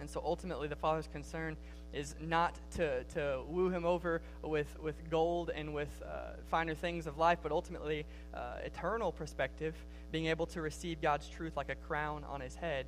And 0.00 0.10
so 0.10 0.20
ultimately, 0.24 0.66
the 0.66 0.76
Father's 0.76 1.06
concern 1.06 1.56
is 1.92 2.16
not 2.20 2.58
to, 2.72 3.04
to 3.04 3.42
woo 3.48 3.70
him 3.70 3.84
over 3.84 4.20
with, 4.42 4.76
with 4.80 5.08
gold 5.08 5.50
and 5.54 5.72
with 5.72 6.02
uh, 6.04 6.32
finer 6.50 6.74
things 6.74 7.06
of 7.06 7.16
life, 7.16 7.38
but 7.40 7.52
ultimately, 7.52 8.04
uh, 8.34 8.56
eternal 8.64 9.12
perspective, 9.12 9.76
being 10.10 10.26
able 10.26 10.46
to 10.46 10.60
receive 10.60 11.00
God's 11.00 11.28
truth 11.28 11.56
like 11.56 11.68
a 11.68 11.76
crown 11.76 12.24
on 12.24 12.40
his 12.40 12.56
head 12.56 12.86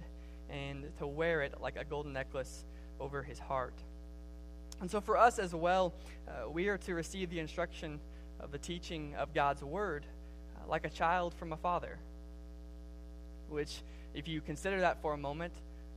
and 0.50 0.84
to 0.98 1.06
wear 1.06 1.42
it 1.42 1.60
like 1.60 1.76
a 1.76 1.84
golden 1.84 2.12
necklace 2.12 2.64
over 3.00 3.22
his 3.22 3.38
heart. 3.38 3.74
And 4.80 4.90
so, 4.90 5.00
for 5.00 5.16
us 5.16 5.38
as 5.38 5.54
well, 5.54 5.94
uh, 6.28 6.50
we 6.50 6.68
are 6.68 6.78
to 6.78 6.94
receive 6.94 7.30
the 7.30 7.38
instruction 7.38 7.98
of 8.40 8.52
the 8.52 8.58
teaching 8.58 9.14
of 9.16 9.32
God's 9.32 9.62
word 9.62 10.04
uh, 10.56 10.68
like 10.68 10.84
a 10.86 10.90
child 10.90 11.34
from 11.34 11.52
a 11.52 11.56
father. 11.56 11.98
Which, 13.48 13.82
if 14.14 14.28
you 14.28 14.40
consider 14.40 14.80
that 14.80 15.00
for 15.00 15.14
a 15.14 15.18
moment, 15.18 15.54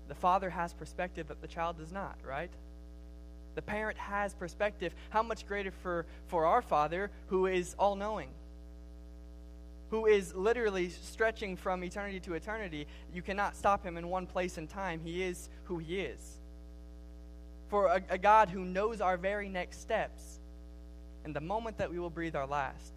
the 0.08 0.16
father 0.16 0.50
has 0.50 0.74
perspective 0.74 1.28
that 1.28 1.42
the 1.42 1.48
child 1.48 1.78
does 1.78 1.92
not, 1.92 2.18
right? 2.26 2.52
The 3.56 3.62
parent 3.62 3.98
has 3.98 4.34
perspective. 4.34 4.94
How 5.10 5.24
much 5.24 5.46
greater 5.46 5.72
for, 5.72 6.06
for 6.28 6.46
our 6.46 6.62
Father 6.62 7.12
who 7.28 7.46
is 7.46 7.76
all 7.78 7.96
knowing, 7.96 8.30
who 9.90 10.06
is 10.06 10.34
literally 10.34 10.90
stretching 10.90 11.58
from 11.58 11.84
eternity 11.84 12.20
to 12.22 12.34
eternity. 12.36 12.88
You 13.14 13.22
cannot 13.22 13.56
stop 13.56 13.84
him 13.84 13.98
in 13.98 14.08
one 14.08 14.28
place 14.28 14.58
in 14.58 14.68
time. 14.68 15.02
He 15.04 15.24
is 15.24 15.50
who 15.66 15.78
he 15.78 16.00
is. 16.00 16.39
For 17.70 17.88
a, 17.88 18.02
a 18.10 18.18
God 18.18 18.50
who 18.50 18.66
knows 18.66 19.02
our 19.02 19.18
very 19.18 19.50
next 19.50 19.82
steps 19.82 20.40
and 21.24 21.36
the 21.36 21.42
moment 21.42 21.78
that 21.78 21.92
we 21.92 22.00
will 22.00 22.10
breathe 22.10 22.36
our 22.36 22.48
last. 22.48 22.94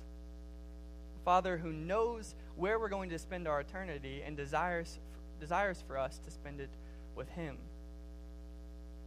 Father 1.24 1.56
who 1.56 1.72
knows 1.72 2.34
where 2.56 2.78
we're 2.78 2.88
going 2.88 3.10
to 3.10 3.18
spend 3.18 3.46
our 3.46 3.60
eternity 3.60 4.22
and 4.24 4.36
desires, 4.36 4.98
desires 5.40 5.82
for 5.86 5.98
us 5.98 6.18
to 6.24 6.30
spend 6.30 6.60
it 6.60 6.70
with 7.14 7.28
Him 7.30 7.58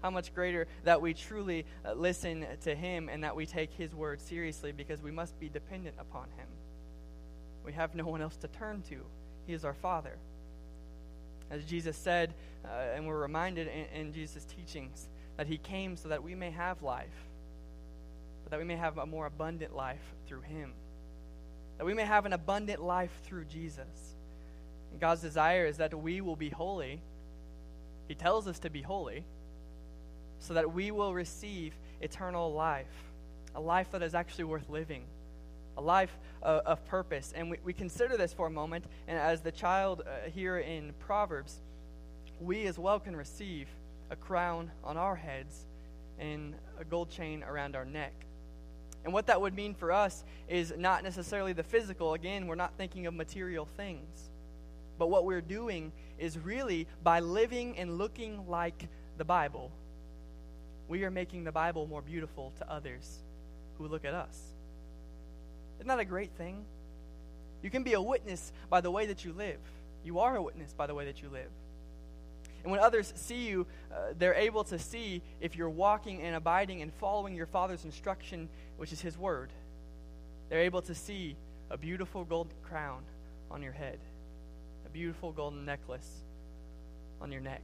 how 0.06 0.12
much 0.12 0.36
greater 0.36 0.68
that 0.84 1.02
we 1.02 1.16
truly 1.16 1.66
uh, 1.84 1.94
listen 1.94 2.46
to 2.62 2.76
Him 2.76 3.10
and 3.10 3.24
that 3.24 3.36
we 3.36 3.48
take 3.48 3.74
His 3.74 3.96
word 3.96 4.22
seriously 4.22 4.72
because 4.72 5.02
we 5.02 5.10
must 5.10 5.40
be 5.40 5.50
dependent 5.50 5.96
upon 5.98 6.26
Him. 6.38 6.46
We 7.66 7.74
have 7.74 7.96
no 7.96 8.06
one 8.06 8.22
else 8.22 8.36
to 8.38 8.48
turn 8.48 8.84
to, 8.90 8.98
He 9.48 9.54
is 9.54 9.66
our 9.66 9.74
Father. 9.74 10.16
As 11.50 11.66
Jesus 11.66 11.98
said, 11.98 12.36
uh, 12.64 12.68
and 12.94 13.08
we're 13.08 13.20
reminded 13.20 13.68
in, 13.68 14.00
in 14.00 14.14
Jesus' 14.14 14.46
teachings, 14.46 15.08
that 15.38 15.48
he 15.48 15.58
came 15.58 15.98
so 15.98 16.10
that 16.10 16.24
we 16.24 16.36
may 16.36 16.52
have 16.52 16.82
life, 16.82 17.28
but 18.44 18.52
that 18.52 18.60
we 18.60 18.66
may 18.66 18.76
have 18.76 18.98
a 18.98 19.06
more 19.06 19.26
abundant 19.26 19.76
life 19.76 20.02
through 20.28 20.42
him, 20.42 20.74
that 21.78 21.86
we 21.86 21.94
may 21.94 22.06
have 22.06 22.26
an 22.26 22.34
abundant 22.34 22.82
life 22.82 23.12
through 23.24 23.46
Jesus. 23.46 24.16
And 24.92 25.00
God's 25.00 25.22
desire 25.22 25.66
is 25.66 25.78
that 25.78 25.94
we 25.94 26.22
will 26.22 26.36
be 26.36 26.50
holy. 26.50 27.02
He 28.08 28.16
tells 28.16 28.48
us 28.48 28.60
to 28.60 28.70
be 28.70 28.82
holy 28.82 29.26
so 30.40 30.54
that 30.54 30.74
we 30.74 30.92
will 30.92 31.14
receive 31.14 31.74
eternal 32.02 32.54
life, 32.54 32.86
a 33.56 33.60
life 33.60 33.92
that 33.92 34.04
is 34.04 34.14
actually 34.14 34.44
worth 34.46 34.70
living, 34.70 35.04
a 35.78 35.82
life 35.82 36.16
of, 36.42 36.62
of 36.66 36.86
purpose. 36.86 37.34
And 37.36 37.50
we, 37.50 37.58
we 37.64 37.74
consider 37.74 38.16
this 38.16 38.32
for 38.32 38.48
a 38.48 38.52
moment, 38.52 38.86
and 39.08 39.18
as 39.18 39.42
the 39.42 39.52
child 39.52 40.04
uh, 40.06 40.30
here 40.30 40.60
in 40.60 40.94
Proverbs, 41.00 41.62
we 42.40 42.68
as 42.68 42.78
well 42.78 43.00
can 43.00 43.16
receive 43.16 43.68
a 44.10 44.16
crown 44.16 44.72
on 44.84 44.98
our 44.98 45.16
heads 45.16 45.66
and 46.20 46.56
a 46.80 46.86
gold 46.86 47.10
chain 47.10 47.44
around 47.44 47.76
our 47.76 47.86
neck. 47.86 48.14
And 49.04 49.14
what 49.14 49.28
that 49.28 49.40
would 49.40 49.54
mean 49.54 49.76
for 49.76 49.92
us 49.92 50.24
is 50.48 50.74
not 50.78 51.04
necessarily 51.04 51.54
the 51.54 51.64
physical. 51.64 52.14
Again, 52.14 52.48
we're 52.48 52.56
not 52.56 52.74
thinking 52.78 53.06
of 53.06 53.14
material 53.14 53.68
things. 53.78 54.30
But 54.98 55.10
what 55.10 55.26
we're 55.26 55.42
doing 55.42 55.92
is 56.18 56.38
really 56.40 56.88
by 57.04 57.20
living 57.20 57.78
and 57.78 57.98
looking 57.98 58.48
like 58.48 58.88
the 59.18 59.26
Bible, 59.26 59.72
we 60.88 61.04
are 61.04 61.12
making 61.12 61.44
the 61.44 61.52
Bible 61.52 61.86
more 61.88 62.02
beautiful 62.02 62.54
to 62.58 62.72
others 62.72 63.20
who 63.78 63.88
look 63.88 64.06
at 64.06 64.14
us. 64.14 64.40
Isn't 65.78 65.88
that 65.88 66.00
a 66.00 66.06
great 66.06 66.32
thing? 66.32 66.64
You 67.62 67.70
can 67.70 67.84
be 67.84 67.94
a 67.94 68.02
witness 68.02 68.52
by 68.70 68.82
the 68.82 68.92
way 68.92 69.06
that 69.08 69.26
you 69.26 69.34
live. 69.34 69.60
You 70.04 70.20
are 70.20 70.36
a 70.36 70.42
witness 70.42 70.74
by 70.74 70.88
the 70.88 70.96
way 70.96 71.06
that 71.06 71.22
you 71.22 71.30
live. 71.30 71.50
And 72.66 72.72
when 72.72 72.82
others 72.82 73.14
see 73.16 73.46
you, 73.46 73.68
uh, 73.94 74.14
they're 74.18 74.34
able 74.34 74.64
to 74.64 74.80
see 74.80 75.22
if 75.40 75.56
you're 75.56 75.70
walking 75.70 76.24
and 76.24 76.36
abiding 76.36 76.82
and 76.82 76.92
following 76.96 77.36
your 77.36 77.46
Father's 77.46 77.86
instruction, 77.86 78.50
which 78.78 78.92
is 78.92 79.00
His 79.00 79.20
Word. 79.20 79.52
They're 80.50 80.62
able 80.62 80.82
to 80.82 80.96
see 80.96 81.36
a 81.70 81.78
beautiful 81.78 82.26
gold 82.26 82.52
crown 82.64 83.04
on 83.52 83.62
your 83.62 83.72
head, 83.72 84.00
a 84.84 84.90
beautiful 84.90 85.32
golden 85.32 85.64
necklace 85.64 86.10
on 87.22 87.32
your 87.32 87.40
neck. 87.40 87.62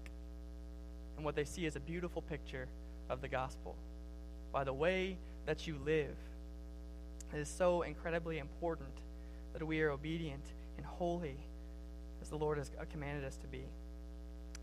And 1.15 1.25
what 1.25 1.35
they 1.35 1.45
see 1.45 1.65
is 1.65 1.75
a 1.75 1.79
beautiful 1.79 2.21
picture 2.21 2.67
of 3.09 3.21
the 3.21 3.27
gospel 3.27 3.75
by 4.53 4.63
the 4.63 4.73
way 4.73 5.17
that 5.47 5.65
you 5.65 5.79
live. 5.83 6.15
It 7.33 7.39
is 7.39 7.49
so 7.49 7.81
incredibly 7.81 8.37
important 8.37 8.93
that 9.53 9.65
we 9.65 9.81
are 9.81 9.89
obedient 9.89 10.45
and 10.77 10.85
holy 10.85 11.37
as 12.21 12.29
the 12.29 12.37
Lord 12.37 12.59
has 12.59 12.69
commanded 12.91 13.25
us 13.25 13.37
to 13.37 13.47
be 13.47 13.63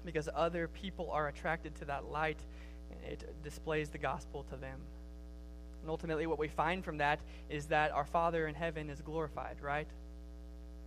because 0.05 0.29
other 0.35 0.69
people 0.69 1.11
are 1.11 1.29
attracted 1.29 1.75
to 1.77 1.85
that 1.87 2.11
light 2.11 2.39
it 3.05 3.43
displays 3.43 3.89
the 3.89 3.99
gospel 3.99 4.45
to 4.45 4.57
them. 4.57 4.81
And 5.81 5.91
ultimately, 5.91 6.27
what 6.27 6.39
we 6.39 6.49
find 6.49 6.85
from 6.85 6.99
that 6.99 7.21
is 7.49 7.67
that 7.67 7.93
our 7.93 8.05
Father 8.05 8.47
in 8.47 8.55
heaven 8.55 8.91
is 8.91 9.01
glorified, 9.01 9.57
right? 9.63 9.89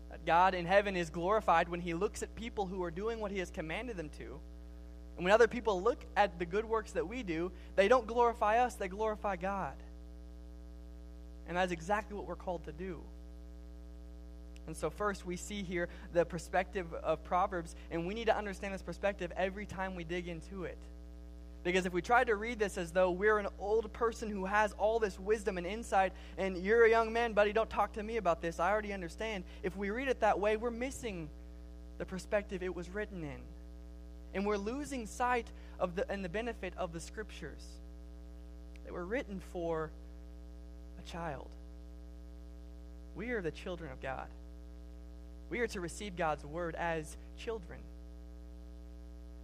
That 0.10 0.25
God 0.25 0.53
in 0.53 0.65
heaven 0.65 0.96
is 0.96 1.10
glorified 1.10 1.70
when 1.70 1.82
He 1.82 1.94
looks 1.94 2.22
at 2.22 2.36
people 2.36 2.65
who 2.65 2.84
are 2.84 2.91
doing 2.91 3.20
what 3.20 3.32
He 3.32 3.39
has 3.39 3.50
commanded 3.50 3.98
them 3.98 4.10
to. 4.18 4.39
And 5.15 5.25
when 5.25 5.34
other 5.34 5.48
people 5.48 5.82
look 5.82 6.03
at 6.15 6.39
the 6.39 6.46
good 6.46 6.65
works 6.65 6.91
that 6.91 7.08
we 7.08 7.24
do, 7.24 7.51
they 7.75 7.88
don't 7.88 8.08
glorify 8.08 8.60
us, 8.60 8.75
they 8.75 8.88
glorify 8.88 9.36
God. 9.36 9.75
And 11.48 11.58
that's 11.58 11.72
exactly 11.72 12.15
what 12.15 12.25
we're 12.27 12.36
called 12.36 12.65
to 12.65 12.72
do. 12.72 13.01
And 14.68 14.77
so, 14.77 14.89
first, 14.89 15.25
we 15.25 15.36
see 15.36 15.63
here 15.63 15.89
the 16.13 16.25
perspective 16.25 16.94
of 16.94 17.24
Proverbs, 17.24 17.75
and 17.89 18.06
we 18.06 18.13
need 18.13 18.27
to 18.27 18.38
understand 18.38 18.74
this 18.74 18.82
perspective 18.82 19.32
every 19.36 19.65
time 19.65 19.96
we 19.96 20.03
dig 20.03 20.27
into 20.27 20.63
it. 20.63 20.77
Because 21.63 21.86
if 21.86 21.94
we 21.94 22.01
try 22.01 22.24
to 22.24 22.36
read 22.36 22.58
this 22.58 22.77
as 22.77 22.91
though 22.91 23.12
we're 23.12 23.38
an 23.38 23.48
old 23.60 23.91
person 23.94 24.30
who 24.30 24.46
has 24.46 24.74
all 24.74 25.00
this 25.00 25.20
wisdom 25.20 25.58
and 25.58 25.68
insight, 25.68 26.12
and 26.38 26.58
you're 26.58 26.86
a 26.86 26.89
young 26.89 27.13
man, 27.13 27.34
buddy, 27.34 27.53
don't 27.53 27.70
talk 27.70 27.94
to 27.94 28.03
me 28.03 28.18
about 28.18 28.41
this, 28.41 28.60
I 28.60 28.72
already 28.72 28.94
understand. 28.94 29.43
If 29.62 29.76
we 29.78 29.91
read 29.91 30.08
it 30.08 30.21
that 30.21 30.39
way, 30.39 30.58
we're 30.58 30.71
missing 30.71 31.30
the 32.00 32.06
perspective 32.06 32.63
it 32.63 32.76
was 32.76 32.89
written 32.89 33.24
in. 33.24 33.41
And 34.34 34.45
we're 34.45 34.58
losing 34.58 35.06
sight 35.06 35.47
of 35.80 35.95
the 35.95 36.10
and 36.10 36.24
the 36.26 36.30
benefit 36.30 36.74
of 36.78 36.93
the 36.93 37.00
scriptures. 37.00 37.63
They 38.86 38.91
were 38.91 39.06
written 39.06 39.39
for 39.52 39.91
a 41.00 41.08
child. 41.08 41.50
We 43.15 43.32
are 43.32 43.41
the 43.41 43.52
children 43.52 43.91
of 43.91 44.02
God. 44.02 44.28
We 45.51 45.59
are 45.59 45.67
to 45.67 45.81
receive 45.81 46.15
God's 46.15 46.45
word 46.45 46.75
as 46.75 47.17
children 47.37 47.81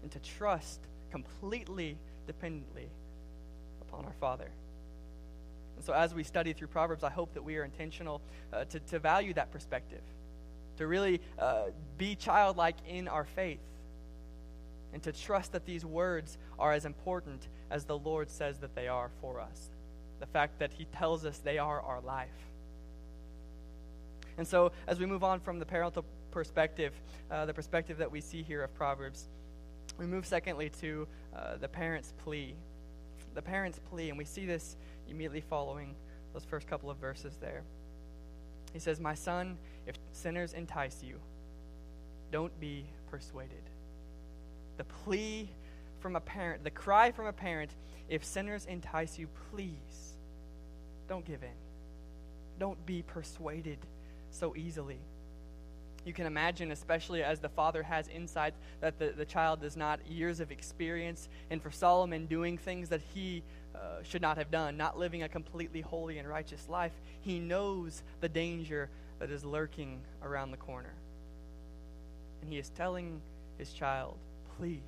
and 0.01 0.09
to 0.13 0.19
trust 0.19 0.79
completely 1.11 1.97
dependently 2.25 2.87
upon 3.81 4.05
our 4.05 4.13
Father. 4.13 4.49
And 5.75 5.83
so, 5.83 5.91
as 5.91 6.15
we 6.15 6.23
study 6.23 6.53
through 6.53 6.69
Proverbs, 6.69 7.03
I 7.03 7.09
hope 7.09 7.33
that 7.33 7.43
we 7.43 7.57
are 7.57 7.65
intentional 7.65 8.21
uh, 8.53 8.63
to, 8.63 8.79
to 8.79 8.99
value 8.99 9.33
that 9.33 9.51
perspective, 9.51 10.01
to 10.77 10.87
really 10.87 11.19
uh, 11.37 11.65
be 11.97 12.15
childlike 12.15 12.77
in 12.87 13.09
our 13.09 13.25
faith, 13.25 13.59
and 14.93 15.03
to 15.03 15.11
trust 15.11 15.51
that 15.51 15.65
these 15.65 15.83
words 15.83 16.37
are 16.57 16.71
as 16.71 16.85
important 16.85 17.49
as 17.69 17.83
the 17.83 17.97
Lord 17.97 18.31
says 18.31 18.59
that 18.59 18.75
they 18.75 18.87
are 18.87 19.09
for 19.19 19.41
us. 19.41 19.69
The 20.21 20.25
fact 20.25 20.59
that 20.59 20.71
He 20.71 20.85
tells 20.85 21.25
us 21.25 21.39
they 21.39 21.57
are 21.57 21.81
our 21.81 21.99
life. 21.99 22.29
And 24.38 24.47
so, 24.47 24.71
as 24.88 25.00
we 25.00 25.06
move 25.06 25.23
on 25.23 25.39
from 25.39 25.60
the 25.60 25.65
parental 25.65 26.06
perspective, 26.32 26.93
uh, 27.32 27.45
the 27.45 27.54
perspective 27.54 27.97
that 27.97 28.12
we 28.12 28.21
see 28.21 28.43
here 28.43 28.63
of 28.63 28.73
Proverbs, 28.76 29.30
we 29.97 30.06
move 30.06 30.26
secondly 30.26 30.69
to 30.82 31.08
uh, 31.36 31.58
the 31.58 31.67
parent's 31.67 32.13
plea. 32.23 32.54
The 33.34 33.41
parent's 33.41 33.80
plea, 33.80 34.10
and 34.10 34.17
we 34.17 34.26
see 34.26 34.45
this 34.45 34.78
immediately 35.10 35.41
following 35.41 35.95
those 36.34 36.45
first 36.45 36.67
couple 36.67 36.89
of 36.89 36.97
verses 36.97 37.38
there. 37.41 37.63
He 38.73 38.80
says, 38.80 39.00
My 39.00 39.15
son, 39.15 39.58
if 39.88 39.95
sinners 40.12 40.54
entice 40.54 41.02
you, 41.04 41.19
don't 42.32 42.58
be 42.60 42.86
persuaded. 43.10 43.63
The 44.78 44.84
plea 44.84 45.50
from 46.00 46.15
a 46.15 46.19
parent, 46.19 46.63
the 46.63 46.69
cry 46.69 47.12
from 47.12 47.26
a 47.26 47.34
parent, 47.34 47.71
if 48.08 48.23
sinners 48.23 48.65
entice 48.65 49.17
you, 49.17 49.28
please 49.52 50.15
don't 51.10 51.26
give 51.26 51.41
in. 51.41 51.50
Don't 52.60 52.86
be 52.86 53.02
persuaded 53.02 53.80
so 54.31 54.55
easily. 54.55 54.99
You 56.05 56.13
can 56.13 56.25
imagine, 56.25 56.71
especially 56.71 57.21
as 57.21 57.39
the 57.39 57.49
father 57.49 57.83
has 57.83 58.07
insight 58.07 58.53
that 58.79 58.97
the, 58.97 59.09
the 59.09 59.25
child 59.25 59.59
does 59.59 59.75
not 59.75 59.99
years 60.07 60.39
of 60.39 60.51
experience, 60.51 61.27
and 61.49 61.61
for 61.61 61.69
Solomon 61.69 62.27
doing 62.27 62.57
things 62.57 62.87
that 62.89 63.01
he 63.13 63.43
uh, 63.75 64.01
should 64.03 64.21
not 64.21 64.37
have 64.37 64.49
done, 64.49 64.77
not 64.77 64.97
living 64.97 65.23
a 65.23 65.29
completely 65.29 65.81
holy 65.81 66.17
and 66.17 66.27
righteous 66.27 66.69
life, 66.69 66.93
he 67.21 67.39
knows 67.39 68.03
the 68.21 68.29
danger 68.29 68.89
that 69.19 69.29
is 69.31 69.43
lurking 69.43 69.99
around 70.23 70.51
the 70.51 70.57
corner. 70.57 70.93
And 72.41 72.49
he 72.49 72.57
is 72.57 72.69
telling 72.69 73.19
his 73.57 73.73
child, 73.73 74.17
please, 74.57 74.79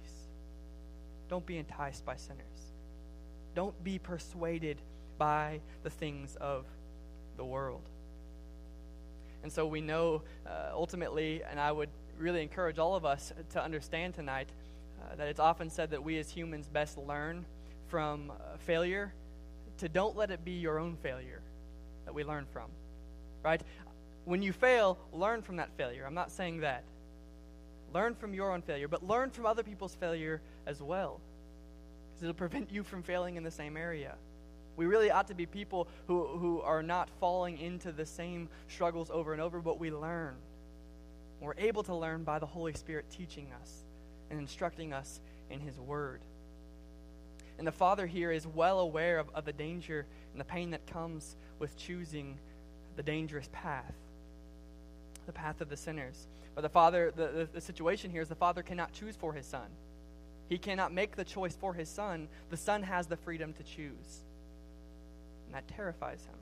don't 1.27 1.45
be 1.45 1.57
enticed 1.57 2.05
by 2.05 2.15
sinners. 2.15 2.71
Don't 3.55 3.83
be 3.83 3.99
persuaded 3.99 4.77
by 5.17 5.59
the 5.83 5.89
things 5.89 6.37
of 6.37 6.65
the 7.35 7.43
world. 7.43 7.89
And 9.43 9.51
so 9.51 9.65
we 9.65 9.81
know 9.81 10.21
uh, 10.45 10.71
ultimately, 10.73 11.41
and 11.49 11.59
I 11.59 11.71
would 11.71 11.89
really 12.17 12.41
encourage 12.41 12.77
all 12.77 12.95
of 12.95 13.05
us 13.05 13.31
to 13.51 13.63
understand 13.63 14.13
tonight 14.13 14.49
uh, 15.01 15.15
that 15.15 15.27
it's 15.27 15.39
often 15.39 15.69
said 15.69 15.91
that 15.91 16.03
we 16.03 16.17
as 16.19 16.29
humans 16.29 16.67
best 16.67 16.97
learn 16.97 17.45
from 17.87 18.31
uh, 18.31 18.57
failure 18.59 19.13
to 19.77 19.89
don't 19.89 20.15
let 20.15 20.29
it 20.29 20.43
be 20.43 20.51
your 20.51 20.77
own 20.77 20.97
failure 20.97 21.41
that 22.05 22.13
we 22.13 22.23
learn 22.23 22.45
from. 22.51 22.69
Right? 23.43 23.61
When 24.25 24.41
you 24.41 24.51
fail, 24.51 24.97
learn 25.13 25.41
from 25.41 25.55
that 25.57 25.69
failure. 25.77 26.05
I'm 26.05 26.13
not 26.13 26.31
saying 26.31 26.59
that. 26.59 26.83
Learn 27.93 28.13
from 28.13 28.33
your 28.33 28.51
own 28.51 28.61
failure, 28.61 28.87
but 28.87 29.07
learn 29.07 29.31
from 29.31 29.45
other 29.45 29.63
people's 29.63 29.95
failure 29.95 30.41
as 30.67 30.81
well. 30.81 31.19
Because 32.09 32.23
it'll 32.23 32.33
prevent 32.47 32.71
you 32.71 32.83
from 32.83 33.01
failing 33.01 33.37
in 33.37 33.43
the 33.43 33.51
same 33.51 33.77
area. 33.77 34.15
We 34.79 34.85
really 34.85 35.11
ought 35.11 35.27
to 35.27 35.33
be 35.33 35.45
people 35.45 35.89
who, 36.07 36.25
who 36.25 36.61
are 36.61 36.81
not 36.81 37.09
falling 37.19 37.57
into 37.57 37.91
the 37.91 38.05
same 38.05 38.47
struggles 38.69 39.11
over 39.11 39.33
and 39.33 39.41
over, 39.41 39.59
but 39.59 39.77
we 39.77 39.91
learn. 39.91 40.35
We're 41.41 41.53
able 41.57 41.83
to 41.83 41.93
learn 41.93 42.23
by 42.23 42.39
the 42.39 42.45
Holy 42.45 42.71
Spirit 42.71 43.03
teaching 43.11 43.47
us 43.61 43.83
and 44.29 44.39
instructing 44.39 44.93
us 44.93 45.19
in 45.49 45.59
His 45.59 45.77
Word. 45.81 46.21
And 47.57 47.67
the 47.67 47.73
Father 47.73 48.07
here 48.07 48.31
is 48.31 48.47
well 48.47 48.79
aware 48.79 49.19
of, 49.19 49.29
of 49.35 49.43
the 49.43 49.51
danger 49.51 50.05
and 50.31 50.39
the 50.39 50.45
pain 50.45 50.69
that 50.71 50.87
comes 50.87 51.35
with 51.59 51.75
choosing 51.75 52.37
the 52.95 53.03
dangerous 53.03 53.49
path, 53.51 53.95
the 55.25 55.33
path 55.33 55.59
of 55.59 55.67
the 55.67 55.75
sinners. 55.75 56.25
But 56.55 56.61
the 56.61 56.69
Father, 56.69 57.11
the, 57.13 57.27
the, 57.27 57.49
the 57.55 57.61
situation 57.61 58.11
here 58.11 58.21
is 58.21 58.29
the 58.29 58.35
Father 58.35 58.63
cannot 58.63 58.93
choose 58.93 59.17
for 59.17 59.33
His 59.33 59.45
Son. 59.45 59.67
He 60.47 60.57
cannot 60.57 60.93
make 60.93 61.17
the 61.17 61.25
choice 61.25 61.57
for 61.57 61.73
His 61.73 61.89
Son. 61.89 62.29
The 62.49 62.55
Son 62.55 62.83
has 62.83 63.07
the 63.07 63.17
freedom 63.17 63.51
to 63.55 63.63
choose 63.63 64.23
and 65.49 65.55
that 65.55 65.67
terrifies 65.67 66.23
him. 66.25 66.37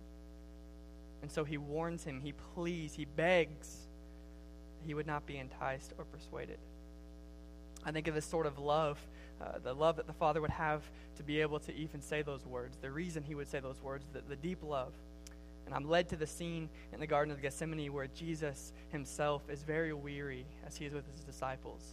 And 1.22 1.32
so 1.32 1.44
he 1.44 1.58
warns 1.58 2.04
him, 2.04 2.20
he 2.22 2.34
pleads, 2.54 2.94
he 2.94 3.06
begs 3.06 3.78
he 4.86 4.94
would 4.94 5.08
not 5.08 5.26
be 5.26 5.38
enticed 5.38 5.94
or 5.98 6.06
persuaded. 6.06 6.60
I 7.84 7.92
think 7.92 8.08
of 8.08 8.16
this 8.16 8.26
sort 8.26 8.46
of 8.46 8.58
love 8.58 8.98
uh, 9.40 9.60
the 9.64 9.74
love 9.74 9.98
that 9.98 10.08
the 10.08 10.14
Father 10.14 10.42
would 10.42 10.50
have 10.50 10.82
to 11.16 11.24
be 11.24 11.42
able 11.42 11.60
to 11.60 11.76
even 11.76 12.02
say 12.02 12.22
those 12.22 12.46
words, 12.46 12.78
the 12.82 12.90
reason 12.90 13.24
he 13.24 13.36
would 13.36 13.48
say 13.48 13.60
those 13.60 13.82
words, 13.82 14.06
the, 14.14 14.22
the 14.28 14.36
deep 14.36 14.64
love. 14.64 14.94
And 15.66 15.76
I'm 15.76 15.88
led 15.88 16.10
to 16.10 16.16
the 16.16 16.26
scene 16.26 16.70
in 16.94 17.00
the 17.00 17.08
Garden 17.08 17.32
of 17.32 17.42
Gethsemane 17.42 17.92
where 17.94 18.08
Jesus 18.08 18.74
himself 18.90 19.44
is 19.50 19.64
very 19.64 19.94
weary 19.94 20.46
as 20.66 20.78
he 20.78 20.86
is 20.86 20.94
with 20.94 21.06
his 21.12 21.24
disciples. 21.24 21.84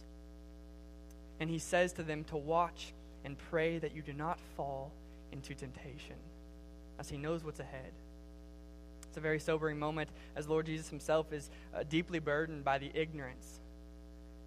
And 1.39 1.49
he 1.49 1.59
says 1.59 1.93
to 1.93 2.03
them 2.03 2.23
to 2.25 2.37
watch 2.37 2.93
and 3.25 3.37
pray 3.37 3.77
that 3.79 3.93
you 3.93 4.01
do 4.01 4.13
not 4.13 4.39
fall 4.55 4.91
into 5.31 5.53
temptation, 5.53 6.15
as 6.99 7.09
he 7.09 7.17
knows 7.17 7.43
what's 7.43 7.59
ahead. 7.59 7.91
It's 9.07 9.17
a 9.17 9.21
very 9.21 9.39
sobering 9.39 9.79
moment 9.79 10.09
as 10.35 10.47
Lord 10.47 10.65
Jesus 10.65 10.89
himself 10.89 11.31
is 11.31 11.49
uh, 11.73 11.83
deeply 11.87 12.19
burdened 12.19 12.63
by 12.63 12.77
the 12.77 12.91
ignorance 12.93 13.59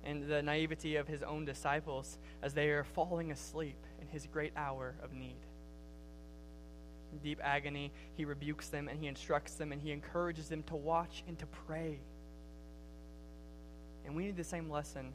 and 0.04 0.28
the 0.28 0.42
naivety 0.42 0.96
of 0.96 1.08
his 1.08 1.22
own 1.22 1.44
disciples 1.44 2.18
as 2.42 2.54
they 2.54 2.68
are 2.70 2.84
falling 2.84 3.30
asleep 3.30 3.78
in 4.00 4.08
his 4.08 4.26
great 4.26 4.52
hour 4.56 4.94
of 5.02 5.12
need. 5.12 5.36
In 7.12 7.18
deep 7.18 7.40
agony, 7.42 7.92
he 8.14 8.24
rebukes 8.24 8.68
them 8.68 8.88
and 8.88 9.00
he 9.00 9.06
instructs 9.06 9.54
them 9.54 9.72
and 9.72 9.80
he 9.80 9.92
encourages 9.92 10.48
them 10.48 10.62
to 10.64 10.76
watch 10.76 11.24
and 11.26 11.38
to 11.38 11.46
pray. 11.66 11.98
And 14.04 14.14
we 14.14 14.24
need 14.24 14.36
the 14.36 14.44
same 14.44 14.70
lesson 14.70 15.12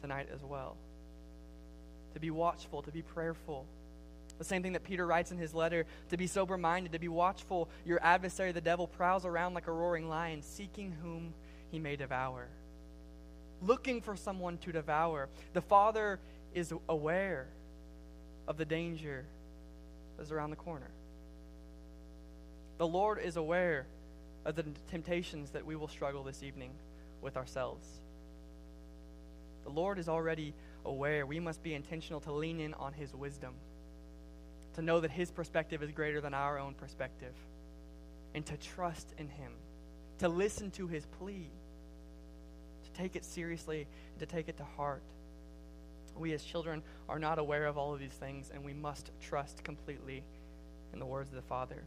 tonight 0.00 0.28
as 0.32 0.42
well 0.42 0.76
to 2.14 2.20
be 2.20 2.30
watchful, 2.30 2.80
to 2.82 2.92
be 2.92 3.02
prayerful. 3.02 3.66
The 4.38 4.44
same 4.44 4.62
thing 4.62 4.72
that 4.72 4.84
Peter 4.84 5.06
writes 5.06 5.30
in 5.30 5.38
his 5.38 5.54
letter 5.54 5.86
to 6.10 6.16
be 6.16 6.26
sober 6.26 6.58
minded, 6.58 6.92
to 6.92 6.98
be 6.98 7.08
watchful. 7.08 7.68
Your 7.84 8.02
adversary, 8.02 8.52
the 8.52 8.60
devil, 8.60 8.86
prowls 8.86 9.24
around 9.24 9.54
like 9.54 9.68
a 9.68 9.72
roaring 9.72 10.08
lion, 10.08 10.42
seeking 10.42 10.92
whom 11.02 11.34
he 11.70 11.78
may 11.78 11.96
devour. 11.96 12.48
Looking 13.62 14.00
for 14.00 14.16
someone 14.16 14.58
to 14.58 14.72
devour. 14.72 15.28
The 15.52 15.62
Father 15.62 16.18
is 16.52 16.72
aware 16.88 17.46
of 18.46 18.56
the 18.56 18.64
danger 18.64 19.24
that's 20.16 20.30
around 20.30 20.50
the 20.50 20.56
corner. 20.56 20.90
The 22.78 22.86
Lord 22.86 23.18
is 23.20 23.36
aware 23.36 23.86
of 24.44 24.56
the 24.56 24.64
temptations 24.90 25.50
that 25.50 25.64
we 25.64 25.76
will 25.76 25.88
struggle 25.88 26.22
this 26.22 26.42
evening 26.42 26.70
with 27.22 27.36
ourselves. 27.36 27.86
The 29.64 29.70
Lord 29.70 29.98
is 29.98 30.08
already 30.08 30.52
aware. 30.84 31.24
We 31.24 31.40
must 31.40 31.62
be 31.62 31.72
intentional 31.72 32.20
to 32.22 32.32
lean 32.32 32.60
in 32.60 32.74
on 32.74 32.92
His 32.92 33.14
wisdom, 33.14 33.54
to 34.74 34.82
know 34.82 35.00
that 35.00 35.10
His 35.10 35.30
perspective 35.30 35.82
is 35.82 35.90
greater 35.92 36.20
than 36.20 36.34
our 36.34 36.58
own 36.58 36.74
perspective, 36.74 37.34
and 38.34 38.44
to 38.46 38.56
trust 38.56 39.14
in 39.18 39.28
Him, 39.28 39.52
to 40.18 40.28
listen 40.28 40.70
to 40.72 40.86
His 40.86 41.06
plea, 41.06 41.48
to 42.84 43.00
take 43.00 43.16
it 43.16 43.24
seriously, 43.24 43.86
and 44.12 44.20
to 44.20 44.26
take 44.26 44.48
it 44.48 44.56
to 44.58 44.64
heart. 44.76 45.02
We 46.16 46.32
as 46.32 46.44
children 46.44 46.82
are 47.08 47.18
not 47.18 47.38
aware 47.38 47.66
of 47.66 47.76
all 47.76 47.92
of 47.92 48.00
these 48.00 48.12
things, 48.12 48.50
and 48.52 48.64
we 48.64 48.72
must 48.72 49.10
trust 49.20 49.64
completely 49.64 50.22
in 50.92 51.00
the 51.00 51.06
words 51.06 51.30
of 51.30 51.36
the 51.36 51.42
Father. 51.42 51.82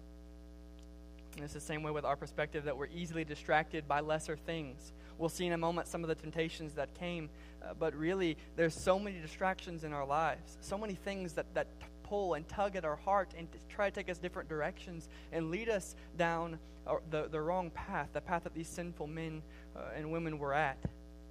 And 1.36 1.44
it's 1.44 1.54
the 1.54 1.60
same 1.60 1.84
way 1.84 1.92
with 1.92 2.04
our 2.04 2.16
perspective 2.16 2.66
that 2.66 2.76
we're 2.76 2.88
easily 2.88 3.24
distracted 3.24 3.88
by 3.88 4.00
lesser 4.00 4.36
things. 4.36 4.92
We'll 5.18 5.30
see 5.30 5.46
in 5.46 5.54
a 5.54 5.58
moment 5.58 5.88
some 5.88 6.04
of 6.04 6.08
the 6.08 6.16
temptations 6.16 6.74
that 6.74 6.94
came, 6.96 7.30
uh, 7.62 7.74
but 7.80 7.94
really, 7.96 8.38
there's 8.56 8.74
so 8.74 8.98
many 8.98 9.20
distractions 9.20 9.84
in 9.84 9.94
our 9.94 10.06
lives, 10.06 10.58
so 10.62 10.78
many 10.78 10.96
things 10.96 11.34
that, 11.34 11.46
that 11.54 11.68
pull 12.08 12.36
and 12.36 12.48
tug 12.48 12.76
at 12.76 12.86
our 12.86 12.96
heart 12.96 13.34
and 13.38 13.48
try 13.70 13.90
to 13.90 13.96
take 13.96 14.10
us 14.10 14.18
different 14.18 14.50
directions 14.50 15.10
and 15.32 15.52
lead 15.52 15.70
us 15.70 15.96
down 16.18 16.58
uh, 16.86 16.96
the, 17.10 17.28
the 17.30 17.40
wrong 17.40 17.70
path, 17.72 18.10
the 18.14 18.22
path 18.22 18.44
that 18.44 18.54
these 18.54 18.68
sinful 18.68 19.08
men 19.08 19.42
uh, 19.76 19.82
and 19.96 20.12
women 20.12 20.40
were 20.40 20.54
at. 20.54 20.78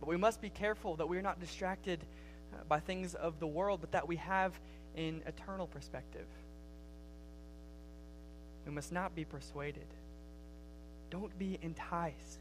But 0.01 0.09
we 0.09 0.17
must 0.17 0.41
be 0.41 0.51
careful 0.51 0.97
that 0.97 1.09
we're 1.09 1.23
not 1.23 1.41
distracted 1.41 2.05
uh, 2.53 2.59
by 2.69 2.81
things 2.81 3.15
of 3.15 3.41
the 3.41 3.47
world, 3.47 3.81
but 3.81 3.93
that 3.93 4.07
we 4.07 4.17
have 4.17 4.53
an 4.97 5.23
eternal 5.27 5.67
perspective. 5.67 6.27
We 8.67 8.73
must 8.73 8.93
not 8.93 9.15
be 9.15 9.25
persuaded. 9.25 9.87
Don't 11.11 11.37
be 11.39 11.59
enticed. 11.62 12.41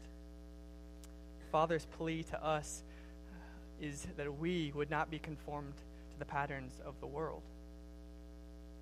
Father's 1.52 1.86
plea 1.86 2.24
to 2.24 2.44
us 2.44 2.82
is 3.80 4.06
that 4.16 4.38
we 4.38 4.72
would 4.74 4.90
not 4.90 5.10
be 5.10 5.18
conformed 5.18 5.74
to 5.76 6.18
the 6.18 6.24
patterns 6.24 6.80
of 6.84 6.98
the 7.00 7.06
world, 7.06 7.42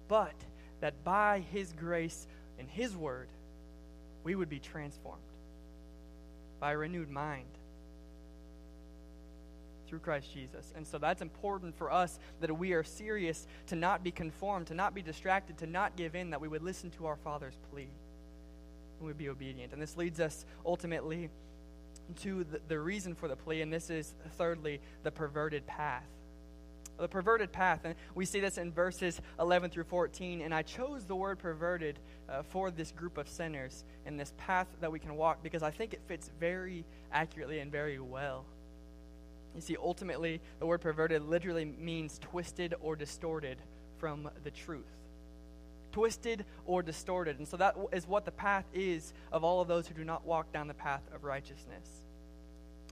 but 0.09 0.35
that 0.81 1.05
by 1.05 1.45
His 1.53 1.73
grace 1.73 2.27
and 2.59 2.69
His 2.69 2.97
word, 2.97 3.29
we 4.23 4.35
would 4.35 4.49
be 4.49 4.59
transformed 4.59 5.21
by 6.61 6.73
a 6.73 6.77
renewed 6.77 7.11
mind 7.11 7.47
through 9.87 9.99
Christ 9.99 10.33
Jesus. 10.33 10.73
And 10.75 10.87
so 10.87 10.99
that's 10.99 11.23
important 11.23 11.77
for 11.77 11.93
us 11.93 12.19
that 12.41 12.57
we 12.57 12.73
are 12.73 12.83
serious 12.83 13.47
to 13.67 13.77
not 13.77 14.03
be 14.03 14.11
conformed, 14.11 14.69
to 14.69 14.75
not 14.75 14.95
be 14.95 15.03
distracted, 15.03 15.59
to 15.59 15.67
not 15.67 15.97
give 15.97 16.15
in, 16.15 16.31
that 16.31 16.41
we 16.41 16.49
would 16.49 16.63
listen 16.63 16.91
to 16.93 17.07
our 17.07 17.17
Father's 17.17 17.59
plea 17.71 17.89
and 18.99 19.07
we'd 19.07 19.19
be 19.19 19.29
obedient. 19.29 19.73
And 19.73 19.83
this 19.83 19.97
leads 19.97 20.21
us 20.21 20.47
ultimately 20.65 21.31
to 22.23 22.45
the, 22.45 22.61
the 22.69 22.79
reason 22.79 23.15
for 23.15 23.29
the 23.29 23.37
plea, 23.37 23.63
and 23.63 23.73
this 23.73 23.91
is 23.91 24.15
thirdly 24.37 24.81
the 25.03 25.11
perverted 25.11 25.67
path 25.67 26.07
the 26.99 27.09
perverted 27.09 27.53
path. 27.53 27.81
And 27.85 27.95
we 28.15 28.25
see 28.25 28.41
this 28.41 28.59
in 28.59 28.73
verses 28.73 29.21
11 29.41 29.71
through 29.71 29.85
14. 29.85 30.41
And 30.41 30.55
I 30.55 30.63
chose 30.63 31.05
the 31.05 31.17
word 31.17 31.39
perverted 31.39 31.99
uh, 32.29 32.43
for 32.43 32.71
this 32.71 32.93
group 32.93 33.19
of 33.19 33.29
sinners 33.29 33.85
and 34.07 34.19
this 34.19 34.33
path 34.39 34.67
that 34.81 34.91
we 34.91 34.99
can 34.99 35.17
walk 35.17 35.43
because 35.43 35.63
I 35.63 35.71
think 35.71 35.93
it 35.93 36.01
fits 36.07 36.31
very 36.41 36.85
accurately 37.13 37.59
and 37.61 37.71
very 37.71 37.99
well. 37.99 38.45
You 39.55 39.61
see, 39.61 39.77
ultimately, 39.81 40.41
the 40.59 40.67
word 40.67 40.81
perverted 40.81 41.23
literally 41.23 41.65
means 41.65 42.19
twisted 42.19 42.75
or 42.81 42.97
distorted 42.97 43.59
from 43.99 44.29
the 44.43 44.51
truth. 44.51 44.91
Twisted 45.93 46.45
or 46.67 46.83
distorted. 46.83 47.39
And 47.39 47.47
so 47.47 47.57
that 47.59 47.77
is 47.93 48.09
what 48.09 48.25
the 48.25 48.33
path 48.33 48.65
is 48.75 49.13
of 49.31 49.45
all 49.45 49.61
of 49.61 49.69
those 49.69 49.87
who 49.87 49.95
do 49.95 50.05
not 50.05 50.27
walk 50.27 50.53
down 50.53 50.67
the 50.67 50.75
path 50.75 51.03
of 51.15 51.23
righteousness. 51.23 51.89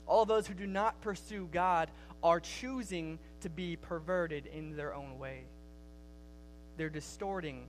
All 0.06 0.24
those 0.24 0.46
who 0.46 0.54
do 0.54 0.66
not 0.66 1.00
pursue 1.00 1.48
God 1.50 1.90
are 2.22 2.40
choosing 2.40 3.18
to 3.40 3.50
be 3.50 3.76
perverted 3.76 4.46
in 4.46 4.76
their 4.76 4.94
own 4.94 5.18
way. 5.18 5.44
They're 6.76 6.88
distorting 6.88 7.66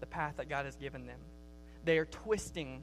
the 0.00 0.06
path 0.06 0.34
that 0.38 0.48
God 0.48 0.64
has 0.64 0.76
given 0.76 1.06
them. 1.06 1.18
They 1.84 1.98
are 1.98 2.06
twisting 2.06 2.82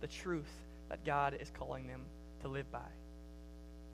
the 0.00 0.06
truth 0.06 0.50
that 0.88 1.04
God 1.04 1.36
is 1.40 1.50
calling 1.50 1.86
them 1.86 2.02
to 2.42 2.48
live 2.48 2.70
by. 2.70 2.88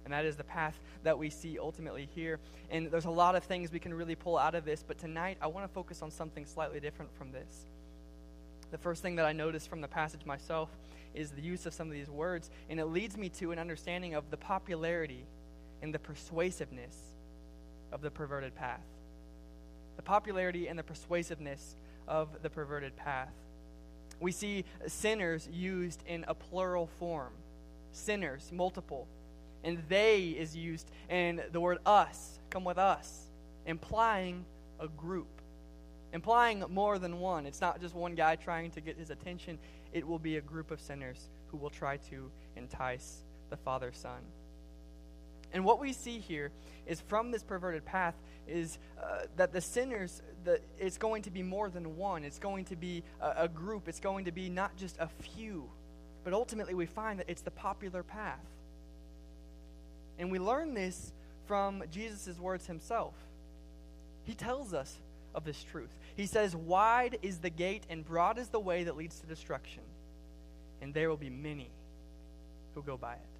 And 0.04 0.12
that 0.12 0.24
is 0.24 0.36
the 0.36 0.44
path 0.44 0.78
that 1.04 1.18
we 1.18 1.30
see 1.30 1.58
ultimately 1.58 2.08
here. 2.14 2.38
And 2.70 2.90
there's 2.90 3.04
a 3.04 3.10
lot 3.10 3.34
of 3.34 3.44
things 3.44 3.70
we 3.70 3.78
can 3.78 3.94
really 3.94 4.16
pull 4.16 4.36
out 4.36 4.54
of 4.54 4.64
this, 4.64 4.84
but 4.86 4.98
tonight 4.98 5.38
I 5.40 5.46
want 5.46 5.66
to 5.66 5.72
focus 5.72 6.02
on 6.02 6.10
something 6.10 6.44
slightly 6.44 6.80
different 6.80 7.14
from 7.16 7.30
this. 7.30 7.66
The 8.70 8.78
first 8.78 9.02
thing 9.02 9.16
that 9.16 9.26
I 9.26 9.32
noticed 9.32 9.68
from 9.68 9.80
the 9.80 9.88
passage 9.88 10.24
myself 10.24 10.70
is 11.14 11.30
the 11.30 11.42
use 11.42 11.66
of 11.66 11.74
some 11.74 11.88
of 11.88 11.92
these 11.92 12.10
words, 12.10 12.50
and 12.68 12.80
it 12.80 12.86
leads 12.86 13.16
me 13.16 13.28
to 13.28 13.52
an 13.52 13.58
understanding 13.58 14.14
of 14.14 14.30
the 14.30 14.36
popularity 14.36 15.26
and 15.82 15.92
the 15.92 15.98
persuasiveness 15.98 16.96
of 17.92 18.00
the 18.00 18.10
perverted 18.10 18.54
path. 18.54 18.86
The 19.96 20.02
popularity 20.02 20.68
and 20.68 20.78
the 20.78 20.82
persuasiveness 20.82 21.76
of 22.08 22.42
the 22.42 22.50
perverted 22.50 22.96
path. 22.96 23.32
We 24.20 24.32
see 24.32 24.64
sinners 24.86 25.48
used 25.52 26.02
in 26.06 26.24
a 26.28 26.34
plural 26.34 26.88
form, 26.98 27.32
sinners, 27.92 28.50
multiple 28.52 29.06
and 29.64 29.82
they 29.88 30.28
is 30.28 30.56
used, 30.56 30.90
and 31.08 31.42
the 31.52 31.60
word 31.60 31.78
us, 31.86 32.38
come 32.50 32.64
with 32.64 32.78
us, 32.78 33.28
implying 33.66 34.44
a 34.80 34.88
group, 34.88 35.40
implying 36.12 36.64
more 36.68 36.98
than 36.98 37.20
one. 37.20 37.46
It's 37.46 37.60
not 37.60 37.80
just 37.80 37.94
one 37.94 38.14
guy 38.14 38.36
trying 38.36 38.70
to 38.72 38.80
get 38.80 38.96
his 38.96 39.10
attention, 39.10 39.58
it 39.92 40.06
will 40.06 40.18
be 40.18 40.36
a 40.36 40.40
group 40.40 40.70
of 40.70 40.80
sinners 40.80 41.28
who 41.48 41.56
will 41.56 41.70
try 41.70 41.96
to 42.10 42.30
entice 42.56 43.24
the 43.50 43.56
Father 43.56 43.92
Son. 43.92 44.20
And 45.52 45.64
what 45.64 45.80
we 45.80 45.92
see 45.92 46.18
here 46.18 46.50
is 46.86 47.00
from 47.00 47.30
this 47.30 47.42
perverted 47.42 47.84
path 47.84 48.14
is 48.48 48.78
uh, 49.00 49.26
that 49.36 49.52
the 49.52 49.60
sinners, 49.60 50.22
the, 50.44 50.60
it's 50.78 50.98
going 50.98 51.22
to 51.22 51.30
be 51.30 51.42
more 51.42 51.68
than 51.68 51.96
one. 51.96 52.24
It's 52.24 52.38
going 52.38 52.64
to 52.66 52.76
be 52.76 53.02
a, 53.20 53.44
a 53.44 53.48
group. 53.48 53.88
It's 53.88 54.00
going 54.00 54.24
to 54.24 54.32
be 54.32 54.48
not 54.48 54.76
just 54.76 54.96
a 54.98 55.08
few. 55.08 55.68
But 56.24 56.32
ultimately, 56.32 56.74
we 56.74 56.86
find 56.86 57.18
that 57.18 57.28
it's 57.28 57.42
the 57.42 57.50
popular 57.50 58.02
path. 58.02 58.44
And 60.18 60.30
we 60.30 60.38
learn 60.38 60.74
this 60.74 61.12
from 61.46 61.82
Jesus' 61.90 62.38
words 62.38 62.66
himself. 62.66 63.14
He 64.24 64.34
tells 64.34 64.72
us 64.72 64.98
of 65.34 65.44
this 65.44 65.62
truth. 65.64 65.90
He 66.16 66.26
says, 66.26 66.54
Wide 66.54 67.18
is 67.22 67.38
the 67.38 67.50
gate 67.50 67.84
and 67.88 68.04
broad 68.04 68.38
is 68.38 68.48
the 68.48 68.60
way 68.60 68.84
that 68.84 68.96
leads 68.96 69.18
to 69.20 69.26
destruction, 69.26 69.82
and 70.80 70.94
there 70.94 71.08
will 71.08 71.16
be 71.16 71.30
many 71.30 71.70
who 72.74 72.82
go 72.82 72.96
by 72.96 73.14
it. 73.14 73.31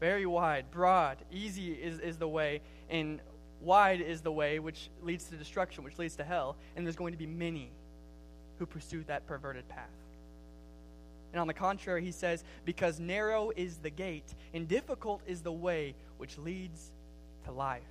Very 0.00 0.24
wide, 0.24 0.70
broad, 0.70 1.18
easy 1.30 1.72
is, 1.72 2.00
is 2.00 2.16
the 2.16 2.26
way, 2.26 2.62
and 2.88 3.20
wide 3.60 4.00
is 4.00 4.22
the 4.22 4.32
way 4.32 4.58
which 4.58 4.88
leads 5.02 5.24
to 5.24 5.36
destruction, 5.36 5.84
which 5.84 5.98
leads 5.98 6.16
to 6.16 6.24
hell, 6.24 6.56
and 6.74 6.86
there's 6.86 6.96
going 6.96 7.12
to 7.12 7.18
be 7.18 7.26
many 7.26 7.70
who 8.58 8.64
pursue 8.66 9.04
that 9.04 9.26
perverted 9.26 9.68
path. 9.68 9.88
And 11.32 11.40
on 11.40 11.46
the 11.46 11.54
contrary, 11.54 12.02
he 12.02 12.12
says, 12.12 12.42
Because 12.64 12.98
narrow 12.98 13.52
is 13.54 13.76
the 13.76 13.90
gate, 13.90 14.34
and 14.52 14.66
difficult 14.66 15.22
is 15.26 15.42
the 15.42 15.52
way 15.52 15.94
which 16.18 16.38
leads 16.38 16.90
to 17.44 17.52
life. 17.52 17.82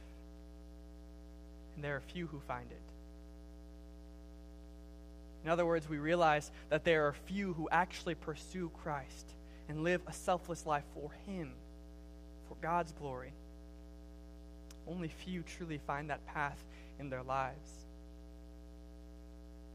And 1.76 1.84
there 1.84 1.96
are 1.96 2.02
few 2.02 2.28
who 2.28 2.40
find 2.40 2.70
it. 2.72 2.82
In 5.44 5.50
other 5.50 5.66
words, 5.66 5.88
we 5.88 5.98
realize 5.98 6.52
that 6.70 6.84
there 6.84 7.08
are 7.08 7.14
few 7.14 7.54
who 7.54 7.70
actually 7.72 8.16
pursue 8.16 8.70
Christ 8.84 9.34
and 9.70 9.84
live 9.84 10.02
a 10.06 10.14
selfless 10.14 10.66
life 10.66 10.84
for 10.94 11.12
Him, 11.26 11.54
for 12.50 12.56
God's 12.62 12.92
glory. 12.92 13.32
Only 14.88 15.08
few 15.08 15.44
truly 15.44 15.78
find 15.78 16.10
that 16.10 16.26
path 16.26 16.58
in 17.00 17.10
their 17.10 17.24
lives. 17.24 17.70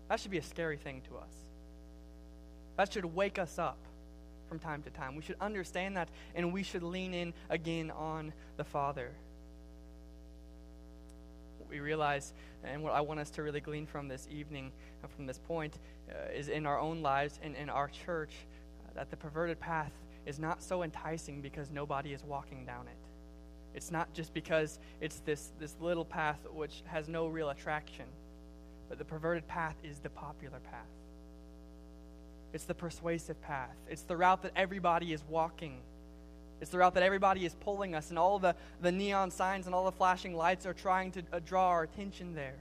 That 0.09 0.21
should 0.21 0.33
be 0.33 0.39
a 0.39 0.43
scary 0.43 0.77
thing 0.77 1.01
to 1.09 1.17
us. 1.17 1.33
That 2.77 2.93
should 2.93 3.05
wake 3.05 3.39
us 3.39 3.59
up 3.59 3.79
from 4.49 4.59
time 4.59 4.83
to 4.83 4.91
time. 4.91 5.17
We 5.17 5.23
should 5.23 5.37
understand 5.41 5.97
that 5.97 6.09
and 6.35 6.53
we 6.53 6.63
should 6.63 6.83
lean 6.83 7.15
in 7.15 7.33
again 7.49 7.91
on 7.91 8.33
the 8.57 8.65
Father. 8.65 9.13
What 11.59 11.71
we 11.71 11.81
realize, 11.81 12.35
and 12.65 12.83
what 12.83 12.93
I 12.93 13.01
want 13.01 13.21
us 13.21 13.31
to 13.31 13.43
really 13.43 13.61
glean 13.61 13.87
from 13.87 14.09
this 14.09 14.29
evening, 14.31 14.73
uh, 15.03 15.07
from 15.07 15.27
this 15.27 15.39
point, 15.39 15.79
uh, 16.11 16.33
is 16.35 16.49
in 16.49 16.67
our 16.67 16.79
own 16.79 17.01
lives 17.01 17.39
and 17.43 17.55
in 17.57 17.71
our 17.71 17.89
church, 17.89 18.33
uh, 18.87 18.91
that 18.95 19.11
the 19.11 19.17
perverted 19.17 19.61
path 19.61 19.93
is 20.27 20.39
not 20.39 20.63
so 20.63 20.83
enticing 20.83 21.41
because 21.41 21.71
nobody 21.71 22.13
is 22.13 22.25
walking 22.25 22.65
down 22.65 22.87
it. 22.87 22.97
It's 23.75 23.91
not 23.91 24.13
just 24.15 24.33
because 24.33 24.79
it's 25.01 25.21
this, 25.21 25.51
this 25.59 25.75
little 25.81 26.05
path 26.05 26.39
which 26.53 26.83
has 26.87 27.09
no 27.09 27.27
real 27.27 27.51
attraction, 27.51 28.07
but 28.89 28.99
the 28.99 29.05
perverted 29.05 29.47
path 29.49 29.77
is 29.83 29.99
the 29.99 30.11
popular 30.11 30.61
path. 30.61 30.87
It's 32.53 32.65
the 32.65 32.75
persuasive 32.75 33.41
path. 33.43 33.75
It's 33.89 34.03
the 34.03 34.17
route 34.17 34.43
that 34.43 34.53
everybody 34.55 35.13
is 35.13 35.25
walking. 35.29 35.81
It's 36.61 36.71
the 36.71 36.79
route 36.79 36.95
that 36.95 37.03
everybody 37.03 37.45
is 37.45 37.57
pulling 37.57 37.97
us, 37.97 38.11
and 38.11 38.19
all 38.19 38.39
the, 38.39 38.55
the 38.81 38.93
neon 38.93 39.33
signs 39.33 39.67
and 39.67 39.75
all 39.75 39.85
the 39.85 39.93
flashing 39.93 40.37
lights 40.37 40.65
are 40.65 40.73
trying 40.73 41.11
to 41.13 41.23
uh, 41.33 41.41
draw 41.45 41.69
our 41.69 41.83
attention 41.83 42.35
there. 42.35 42.55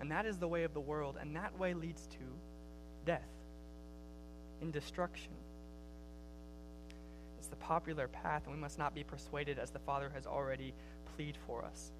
And 0.00 0.12
that 0.12 0.24
is 0.24 0.38
the 0.38 0.46
way 0.46 0.62
of 0.62 0.72
the 0.72 0.80
world, 0.80 1.16
and 1.20 1.34
that 1.34 1.58
way 1.58 1.74
leads 1.74 2.06
to 2.06 2.18
death 3.04 3.28
and 4.60 4.72
destruction. 4.72 5.32
The 7.48 7.56
popular 7.56 8.08
path, 8.08 8.42
and 8.46 8.54
we 8.54 8.60
must 8.60 8.78
not 8.78 8.94
be 8.94 9.04
persuaded 9.04 9.58
as 9.58 9.70
the 9.70 9.78
Father 9.78 10.10
has 10.14 10.26
already 10.26 10.74
plead 11.16 11.36
for 11.46 11.64
us. 11.64 11.92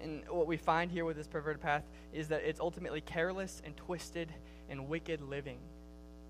And 0.00 0.22
what 0.28 0.46
we 0.46 0.56
find 0.56 0.90
here 0.90 1.04
with 1.04 1.16
this 1.16 1.28
perverted 1.28 1.62
path 1.62 1.84
is 2.12 2.28
that 2.28 2.42
it's 2.42 2.60
ultimately 2.60 3.00
careless 3.00 3.62
and 3.64 3.76
twisted 3.76 4.32
and 4.68 4.88
wicked 4.88 5.20
living. 5.20 5.58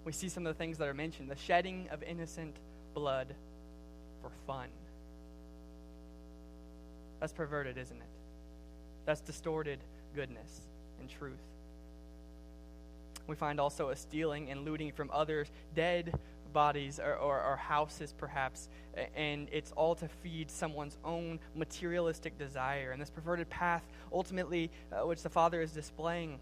We 0.05 0.13
see 0.13 0.29
some 0.29 0.47
of 0.47 0.55
the 0.55 0.59
things 0.59 0.79
that 0.79 0.89
are 0.89 0.95
mentioned 0.95 1.31
the 1.31 1.37
shedding 1.37 1.89
of 1.91 2.03
innocent 2.03 2.57
blood 2.95 3.35
for 4.21 4.31
fun. 4.47 4.69
That's 7.21 7.33
perverted, 7.33 7.79
isn't 7.79 7.97
it? 7.97 8.09
That's 9.07 9.21
distorted 9.21 9.79
goodness 10.15 10.61
and 11.01 11.09
truth. 11.09 11.41
We 13.27 13.37
find 13.37 13.59
also 13.59 13.89
a 13.89 13.97
stealing 13.97 14.51
and 14.51 14.65
looting 14.65 14.93
from 14.93 15.11
others, 15.13 15.51
dead 15.75 16.19
bodies 16.55 16.99
or, 16.99 17.17
or, 17.17 17.43
or, 17.43 17.57
houses, 17.57 18.15
perhaps, 18.17 18.71
and 19.15 19.49
it's 19.53 19.73
all 19.73 19.95
to 19.97 20.09
feed 20.09 20.51
someone's 20.51 20.97
own 21.05 21.39
materialistic 21.55 22.39
desire. 22.39 22.93
And 22.93 23.03
this 23.03 23.11
perverted 23.11 23.51
path, 23.51 23.83
ultimately, 24.11 24.71
uh, 24.91 25.07
which 25.07 25.23
the 25.23 25.29
Father 25.29 25.61
is 25.61 25.73
displaying, 25.73 26.39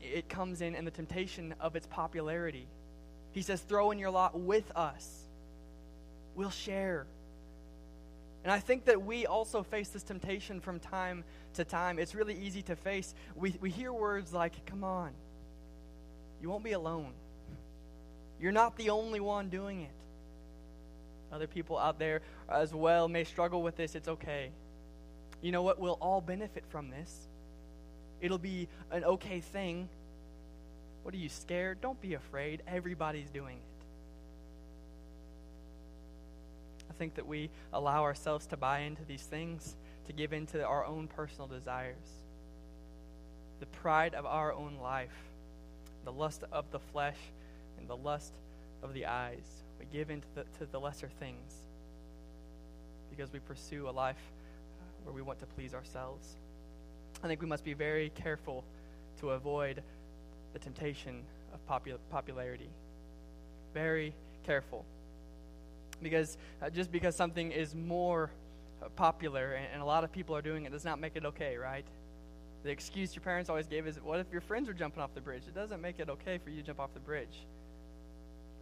it 0.00 0.30
comes 0.30 0.62
in 0.62 0.74
in 0.74 0.86
the 0.86 0.90
temptation 0.90 1.54
of 1.60 1.76
its 1.76 1.86
popularity. 1.86 2.66
He 3.32 3.42
says, 3.42 3.60
Throw 3.60 3.90
in 3.90 3.98
your 3.98 4.10
lot 4.10 4.38
with 4.38 4.70
us, 4.74 5.24
we'll 6.34 6.50
share. 6.50 7.06
And 8.44 8.52
I 8.52 8.60
think 8.60 8.84
that 8.86 9.02
we 9.02 9.26
also 9.26 9.62
face 9.62 9.88
this 9.88 10.02
temptation 10.02 10.60
from 10.60 10.78
time 10.78 11.24
to 11.54 11.64
time. 11.64 11.98
It's 11.98 12.14
really 12.14 12.38
easy 12.38 12.62
to 12.62 12.76
face. 12.76 13.14
We, 13.34 13.56
we 13.60 13.70
hear 13.70 13.92
words 13.92 14.32
like, 14.32 14.64
Come 14.66 14.84
on, 14.84 15.12
you 16.40 16.48
won't 16.48 16.64
be 16.64 16.72
alone. 16.72 17.12
You're 18.40 18.52
not 18.52 18.76
the 18.76 18.90
only 18.90 19.20
one 19.20 19.48
doing 19.48 19.82
it. 19.82 19.90
Other 21.32 21.46
people 21.46 21.78
out 21.78 21.98
there 21.98 22.20
as 22.48 22.72
well 22.72 23.08
may 23.08 23.24
struggle 23.24 23.62
with 23.62 23.76
this. 23.76 23.94
It's 23.94 24.08
okay. 24.08 24.50
You 25.42 25.52
know 25.52 25.62
what? 25.62 25.80
We'll 25.80 25.98
all 26.00 26.20
benefit 26.20 26.64
from 26.68 26.90
this. 26.90 27.28
It'll 28.20 28.38
be 28.38 28.68
an 28.90 29.04
okay 29.04 29.40
thing. 29.40 29.88
What 31.02 31.14
are 31.14 31.18
you 31.18 31.28
scared? 31.28 31.80
Don't 31.80 32.00
be 32.00 32.14
afraid. 32.14 32.62
Everybody's 32.66 33.28
doing 33.30 33.56
it. 33.56 33.74
I 36.88 36.94
think 36.94 37.16
that 37.16 37.26
we 37.26 37.50
allow 37.72 38.04
ourselves 38.04 38.46
to 38.46 38.56
buy 38.56 38.80
into 38.80 39.04
these 39.04 39.22
things, 39.22 39.74
to 40.06 40.12
give 40.12 40.32
into 40.32 40.64
our 40.64 40.84
own 40.84 41.08
personal 41.08 41.48
desires. 41.48 41.96
The 43.60 43.66
pride 43.66 44.14
of 44.14 44.24
our 44.24 44.52
own 44.52 44.78
life, 44.80 45.14
the 46.04 46.12
lust 46.12 46.44
of 46.52 46.70
the 46.70 46.78
flesh, 46.78 47.18
and 47.84 47.90
the 47.90 48.02
lust 48.02 48.32
of 48.82 48.94
the 48.94 49.04
eyes. 49.04 49.62
We 49.78 49.84
give 49.92 50.10
into 50.10 50.26
the, 50.34 50.44
to 50.58 50.70
the 50.70 50.80
lesser 50.80 51.10
things 51.20 51.52
because 53.10 53.30
we 53.30 53.40
pursue 53.40 53.88
a 53.88 53.90
life 53.90 54.16
uh, 54.16 54.84
where 55.04 55.14
we 55.14 55.20
want 55.20 55.38
to 55.40 55.46
please 55.46 55.74
ourselves. 55.74 56.36
I 57.22 57.26
think 57.26 57.42
we 57.42 57.46
must 57.46 57.62
be 57.62 57.74
very 57.74 58.10
careful 58.14 58.64
to 59.20 59.30
avoid 59.30 59.82
the 60.54 60.58
temptation 60.58 61.22
of 61.52 61.66
popul- 61.68 61.98
popularity. 62.10 62.70
Very 63.74 64.14
careful. 64.44 64.84
Because 66.02 66.38
uh, 66.62 66.70
just 66.70 66.90
because 66.90 67.14
something 67.14 67.52
is 67.52 67.74
more 67.74 68.30
uh, 68.82 68.88
popular 68.96 69.52
and, 69.52 69.66
and, 69.74 69.82
a 69.82 69.84
lot 69.84 70.04
of 70.04 70.12
people 70.12 70.34
are 70.34 70.42
doing 70.42 70.64
it 70.64 70.72
does 70.72 70.84
not 70.84 70.98
make 70.98 71.16
it 71.16 71.24
okay, 71.26 71.56
right? 71.56 71.84
The 72.62 72.70
excuse 72.70 73.14
your 73.14 73.22
parents 73.22 73.50
always 73.50 73.66
gave 73.66 73.86
is 73.86 74.00
what 74.02 74.20
if 74.20 74.32
your 74.32 74.40
friends 74.40 74.70
are 74.70 74.74
jumping 74.74 75.02
off 75.02 75.14
the 75.14 75.20
bridge? 75.20 75.42
It 75.46 75.54
doesn't 75.54 75.82
make 75.82 76.00
it 76.00 76.08
okay 76.08 76.38
for 76.38 76.48
you 76.48 76.62
to 76.62 76.66
jump 76.66 76.80
off 76.80 76.94
the 76.94 77.00
bridge. 77.00 77.44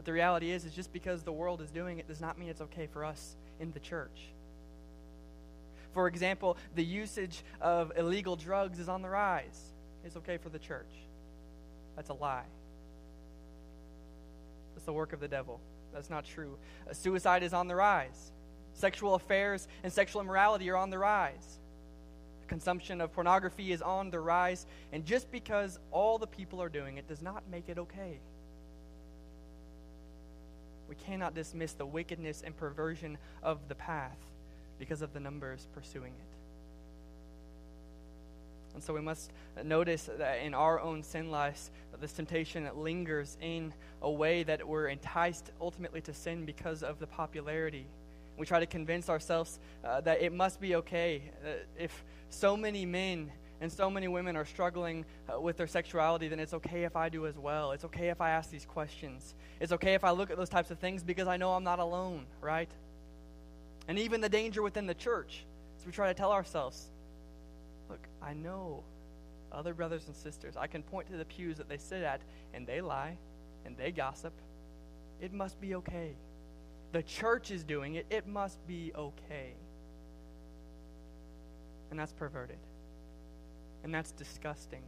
But 0.02 0.06
the 0.06 0.14
reality 0.14 0.50
is, 0.50 0.64
is 0.64 0.74
just 0.74 0.92
because 0.92 1.22
the 1.22 1.30
world 1.30 1.60
is 1.60 1.70
doing 1.70 2.00
it 2.00 2.08
does 2.08 2.20
not 2.20 2.36
mean 2.36 2.48
it's 2.48 2.60
okay 2.62 2.88
for 2.88 3.04
us 3.04 3.36
in 3.60 3.70
the 3.70 3.78
church. 3.78 4.32
For 5.92 6.08
example, 6.08 6.56
the 6.74 6.82
usage 6.82 7.44
of 7.60 7.92
illegal 7.96 8.34
drugs 8.34 8.80
is 8.80 8.88
on 8.88 9.02
the 9.02 9.08
rise. 9.08 9.60
It's 10.04 10.16
okay 10.16 10.38
for 10.38 10.48
the 10.48 10.58
church. 10.58 10.90
That's 11.94 12.08
a 12.08 12.14
lie. 12.14 12.48
That's 14.74 14.86
the 14.86 14.92
work 14.92 15.12
of 15.12 15.20
the 15.20 15.28
devil. 15.28 15.60
That's 15.94 16.10
not 16.10 16.24
true. 16.24 16.58
Uh, 16.90 16.94
suicide 16.94 17.44
is 17.44 17.54
on 17.54 17.68
the 17.68 17.76
rise. 17.76 18.32
Sexual 18.74 19.14
affairs 19.14 19.68
and 19.84 19.92
sexual 19.92 20.20
immorality 20.20 20.68
are 20.70 20.76
on 20.76 20.90
the 20.90 20.98
rise. 20.98 21.60
The 22.40 22.48
Consumption 22.48 23.00
of 23.00 23.12
pornography 23.12 23.70
is 23.70 23.82
on 23.82 24.10
the 24.10 24.18
rise. 24.18 24.66
And 24.92 25.04
just 25.04 25.30
because 25.30 25.78
all 25.92 26.18
the 26.18 26.26
people 26.26 26.60
are 26.60 26.68
doing 26.68 26.96
it 26.96 27.06
does 27.06 27.22
not 27.22 27.44
make 27.48 27.68
it 27.68 27.78
okay. 27.78 28.18
We 30.92 30.96
cannot 30.96 31.34
dismiss 31.34 31.72
the 31.72 31.86
wickedness 31.86 32.42
and 32.44 32.54
perversion 32.54 33.16
of 33.42 33.66
the 33.66 33.74
path 33.74 34.18
because 34.78 35.00
of 35.00 35.14
the 35.14 35.20
numbers 35.20 35.66
pursuing 35.74 36.12
it. 36.12 36.34
And 38.74 38.84
so 38.84 38.92
we 38.92 39.00
must 39.00 39.30
notice 39.64 40.10
that 40.18 40.42
in 40.42 40.52
our 40.52 40.78
own 40.80 41.02
sin 41.02 41.30
lives, 41.30 41.70
this 41.98 42.12
temptation 42.12 42.68
lingers 42.76 43.38
in 43.40 43.72
a 44.02 44.10
way 44.10 44.42
that 44.42 44.68
we're 44.68 44.88
enticed 44.88 45.50
ultimately 45.62 46.02
to 46.02 46.12
sin 46.12 46.44
because 46.44 46.82
of 46.82 46.98
the 46.98 47.06
popularity. 47.06 47.86
We 48.36 48.44
try 48.44 48.60
to 48.60 48.66
convince 48.66 49.08
ourselves 49.08 49.60
uh, 49.82 50.02
that 50.02 50.20
it 50.20 50.34
must 50.34 50.60
be 50.60 50.74
okay. 50.74 51.22
Uh, 51.42 51.52
if 51.78 52.04
so 52.28 52.54
many 52.54 52.84
men 52.84 53.32
and 53.62 53.70
so 53.70 53.88
many 53.88 54.08
women 54.08 54.36
are 54.36 54.44
struggling 54.44 55.04
uh, 55.32 55.40
with 55.40 55.56
their 55.56 55.68
sexuality, 55.68 56.26
then 56.26 56.40
it's 56.40 56.52
okay 56.52 56.82
if 56.82 56.96
I 56.96 57.08
do 57.08 57.28
as 57.28 57.38
well. 57.38 57.70
It's 57.70 57.84
okay 57.84 58.08
if 58.08 58.20
I 58.20 58.30
ask 58.30 58.50
these 58.50 58.66
questions. 58.66 59.34
It's 59.60 59.70
okay 59.70 59.94
if 59.94 60.02
I 60.02 60.10
look 60.10 60.32
at 60.32 60.36
those 60.36 60.48
types 60.48 60.72
of 60.72 60.80
things 60.80 61.04
because 61.04 61.28
I 61.28 61.36
know 61.36 61.52
I'm 61.52 61.62
not 61.62 61.78
alone, 61.78 62.26
right? 62.40 62.68
And 63.86 64.00
even 64.00 64.20
the 64.20 64.28
danger 64.28 64.62
within 64.62 64.86
the 64.86 64.94
church. 64.94 65.44
So 65.78 65.86
we 65.86 65.92
try 65.92 66.08
to 66.08 66.14
tell 66.14 66.32
ourselves, 66.32 66.88
look, 67.88 68.00
I 68.20 68.34
know 68.34 68.82
other 69.52 69.74
brothers 69.74 70.08
and 70.08 70.16
sisters. 70.16 70.56
I 70.56 70.66
can 70.66 70.82
point 70.82 71.08
to 71.12 71.16
the 71.16 71.24
pews 71.24 71.56
that 71.58 71.68
they 71.68 71.78
sit 71.78 72.02
at, 72.02 72.20
and 72.54 72.66
they 72.66 72.80
lie, 72.80 73.16
and 73.64 73.76
they 73.76 73.92
gossip. 73.92 74.32
It 75.20 75.32
must 75.32 75.60
be 75.60 75.76
okay. 75.76 76.16
The 76.90 77.04
church 77.04 77.52
is 77.52 77.62
doing 77.62 77.94
it. 77.94 78.06
It 78.10 78.26
must 78.26 78.66
be 78.66 78.90
okay. 78.96 79.52
And 81.92 82.00
that's 82.00 82.12
perverted. 82.12 82.58
And 83.84 83.94
that's 83.94 84.12
disgusting. 84.12 84.82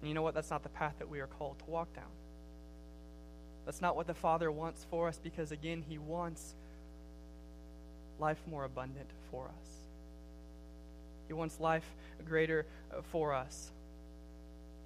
And 0.00 0.08
you 0.08 0.14
know 0.14 0.22
what? 0.22 0.34
That's 0.34 0.50
not 0.50 0.62
the 0.62 0.68
path 0.68 0.94
that 0.98 1.08
we 1.08 1.20
are 1.20 1.26
called 1.26 1.58
to 1.60 1.64
walk 1.66 1.92
down. 1.94 2.04
That's 3.64 3.80
not 3.80 3.94
what 3.94 4.06
the 4.06 4.14
Father 4.14 4.50
wants 4.50 4.84
for 4.90 5.08
us 5.08 5.20
because, 5.22 5.52
again, 5.52 5.84
He 5.88 5.98
wants 5.98 6.54
life 8.18 8.40
more 8.48 8.64
abundant 8.64 9.08
for 9.30 9.46
us. 9.46 9.68
He 11.28 11.34
wants 11.34 11.60
life 11.60 11.84
greater 12.28 12.66
uh, 12.92 13.02
for 13.10 13.32
us. 13.32 13.70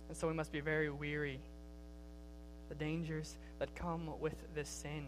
And 0.08 0.16
so 0.16 0.28
we 0.28 0.34
must 0.34 0.52
be 0.52 0.60
very 0.60 0.90
weary 0.90 1.40
the 2.68 2.74
dangers 2.74 3.36
that 3.58 3.74
come 3.74 4.10
with 4.20 4.34
this 4.54 4.68
sin. 4.68 5.06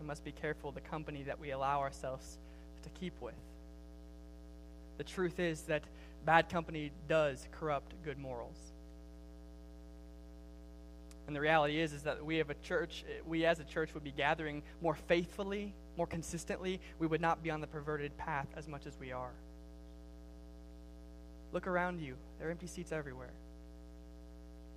we 0.00 0.06
must 0.06 0.24
be 0.24 0.32
careful 0.32 0.72
the 0.72 0.80
company 0.80 1.22
that 1.24 1.38
we 1.38 1.50
allow 1.50 1.80
ourselves 1.80 2.38
to 2.82 2.88
keep 3.00 3.12
with. 3.20 3.34
The 5.00 5.04
truth 5.04 5.40
is 5.40 5.62
that 5.62 5.82
bad 6.26 6.50
company 6.50 6.92
does 7.08 7.48
corrupt 7.52 7.94
good 8.04 8.18
morals. 8.18 8.58
And 11.26 11.34
the 11.34 11.40
reality 11.40 11.80
is 11.80 11.94
is 11.94 12.02
that 12.02 12.22
we 12.22 12.36
have 12.36 12.50
a 12.50 12.54
church 12.56 13.06
we 13.26 13.46
as 13.46 13.60
a 13.60 13.64
church 13.64 13.94
would 13.94 14.04
be 14.04 14.10
gathering 14.10 14.62
more 14.82 14.94
faithfully, 14.94 15.72
more 15.96 16.06
consistently. 16.06 16.82
We 16.98 17.06
would 17.06 17.22
not 17.22 17.42
be 17.42 17.50
on 17.50 17.62
the 17.62 17.66
perverted 17.66 18.14
path 18.18 18.48
as 18.54 18.68
much 18.68 18.86
as 18.86 18.98
we 19.00 19.10
are. 19.10 19.32
Look 21.54 21.66
around 21.66 22.02
you. 22.02 22.16
There 22.38 22.48
are 22.48 22.50
empty 22.50 22.66
seats 22.66 22.92
everywhere. 22.92 23.32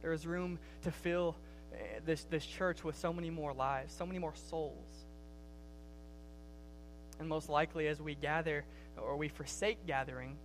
There 0.01 0.13
is 0.13 0.25
room 0.25 0.57
to 0.83 0.91
fill 0.91 1.35
eh, 1.73 1.99
this, 2.05 2.23
this 2.29 2.45
church 2.45 2.81
with 2.81 2.95
so 2.95 3.11
many 3.11 3.29
more 3.29 3.51
lives, 3.53 3.93
so 3.93 4.05
many 4.05 4.19
more 4.19 4.35
souls. 4.49 5.03
And 7.19 7.27
most 7.27 7.49
likely, 7.49 7.87
as 7.87 8.01
we 8.01 8.15
gather 8.15 8.65
or 8.97 9.17
we 9.17 9.27
forsake 9.27 9.85
gathering, 9.85 10.37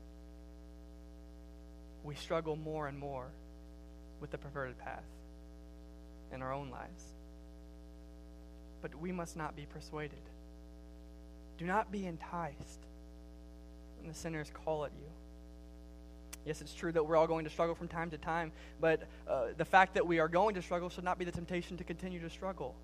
we 2.05 2.15
struggle 2.15 2.57
more 2.57 2.87
and 2.87 2.99
more 2.99 3.27
with 4.21 4.31
the 4.31 4.39
perverted 4.39 4.79
path 4.79 5.05
in 6.33 6.43
our 6.43 6.53
own 6.53 6.71
lives. 6.71 7.05
But 8.83 8.95
we 8.95 9.13
must 9.13 9.37
not 9.37 9.57
be 9.57 9.67
persuaded. 9.67 10.21
Do 11.59 11.65
not 11.65 11.91
be 11.91 12.07
enticed 12.07 12.81
when 13.99 14.09
the 14.09 14.15
sinners 14.15 14.51
call 14.65 14.85
at 14.85 14.93
you. 14.99 15.09
Yes, 16.47 16.61
it's 16.61 16.73
true 16.73 16.93
that 16.93 17.05
we're 17.05 17.17
all 17.17 17.27
going 17.27 17.45
to 17.45 17.51
struggle 17.51 17.75
from 17.75 17.89
time 17.89 18.11
to 18.11 18.19
time, 18.19 18.53
but 18.81 19.03
uh, 19.29 19.49
the 19.57 19.65
fact 19.65 19.95
that 19.95 20.07
we 20.07 20.19
are 20.19 20.29
going 20.29 20.55
to 20.55 20.63
struggle 20.63 20.89
should 20.89 21.05
not 21.05 21.19
be 21.19 21.25
the 21.25 21.33
temptation 21.33 21.77
to 21.77 21.85
continue 21.85 22.21
to 22.21 22.31
struggle. 22.31 22.75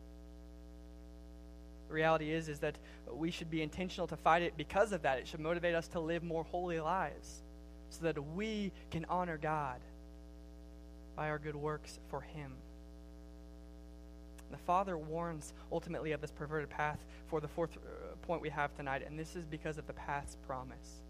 The 1.89 1.95
reality 1.95 2.33
is, 2.33 2.49
is 2.49 2.61
that 2.61 2.77
we 3.13 3.31
should 3.31 3.51
be 3.51 3.63
intentional 3.63 4.07
to 4.09 4.17
fight 4.17 4.43
it 4.43 4.57
because 4.57 4.93
of 4.93 5.03
that. 5.03 5.19
It 5.19 5.27
should 5.27 5.41
motivate 5.41 5.75
us 5.75 5.89
to 5.89 6.01
live 6.01 6.23
more 6.23 6.45
holy 6.45 6.81
lives 6.81 7.43
so 7.91 8.05
that 8.05 8.19
we 8.35 8.73
can 8.91 9.05
honor 9.09 9.39
God 9.39 9.81
by 11.15 11.29
our 11.29 11.39
good 11.39 11.57
works 11.57 11.99
for 12.09 12.21
Him. 12.21 12.53
The 14.51 14.57
Father 14.59 14.97
warns 14.97 15.53
ultimately 15.73 16.13
of 16.13 16.21
this 16.21 16.31
perverted 16.31 16.71
path 16.71 17.05
for 17.29 17.41
the 17.41 17.49
fourth 17.49 17.77
uh, 17.77 18.15
point 18.23 18.41
we 18.41 18.51
have 18.51 18.75
tonight, 18.75 19.03
and 19.07 19.19
this 19.19 19.37
is 19.37 19.45
because 19.45 19.79
of 19.79 19.87
the 19.87 19.93
path's 19.93 20.37
promise 20.47 21.01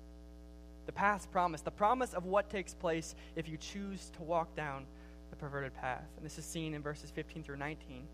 the 0.87 0.93
path's 0.93 1.27
promise, 1.27 1.61
the 1.61 1.71
promise 1.71 2.15
of 2.15 2.27
what 2.27 2.51
takes 2.51 2.75
place 2.75 3.15
if 3.37 3.49
you 3.49 3.57
choose 3.57 4.11
to 4.17 4.23
walk 4.23 4.55
down 4.55 4.85
the 5.31 5.37
perverted 5.37 5.75
path. 5.75 6.07
And 6.17 6.25
this 6.25 6.39
is 6.39 6.45
seen 6.45 6.75
in 6.75 6.83
verses 6.83 7.11
15 7.11 7.43
through 7.43 7.57
19. 7.57 8.07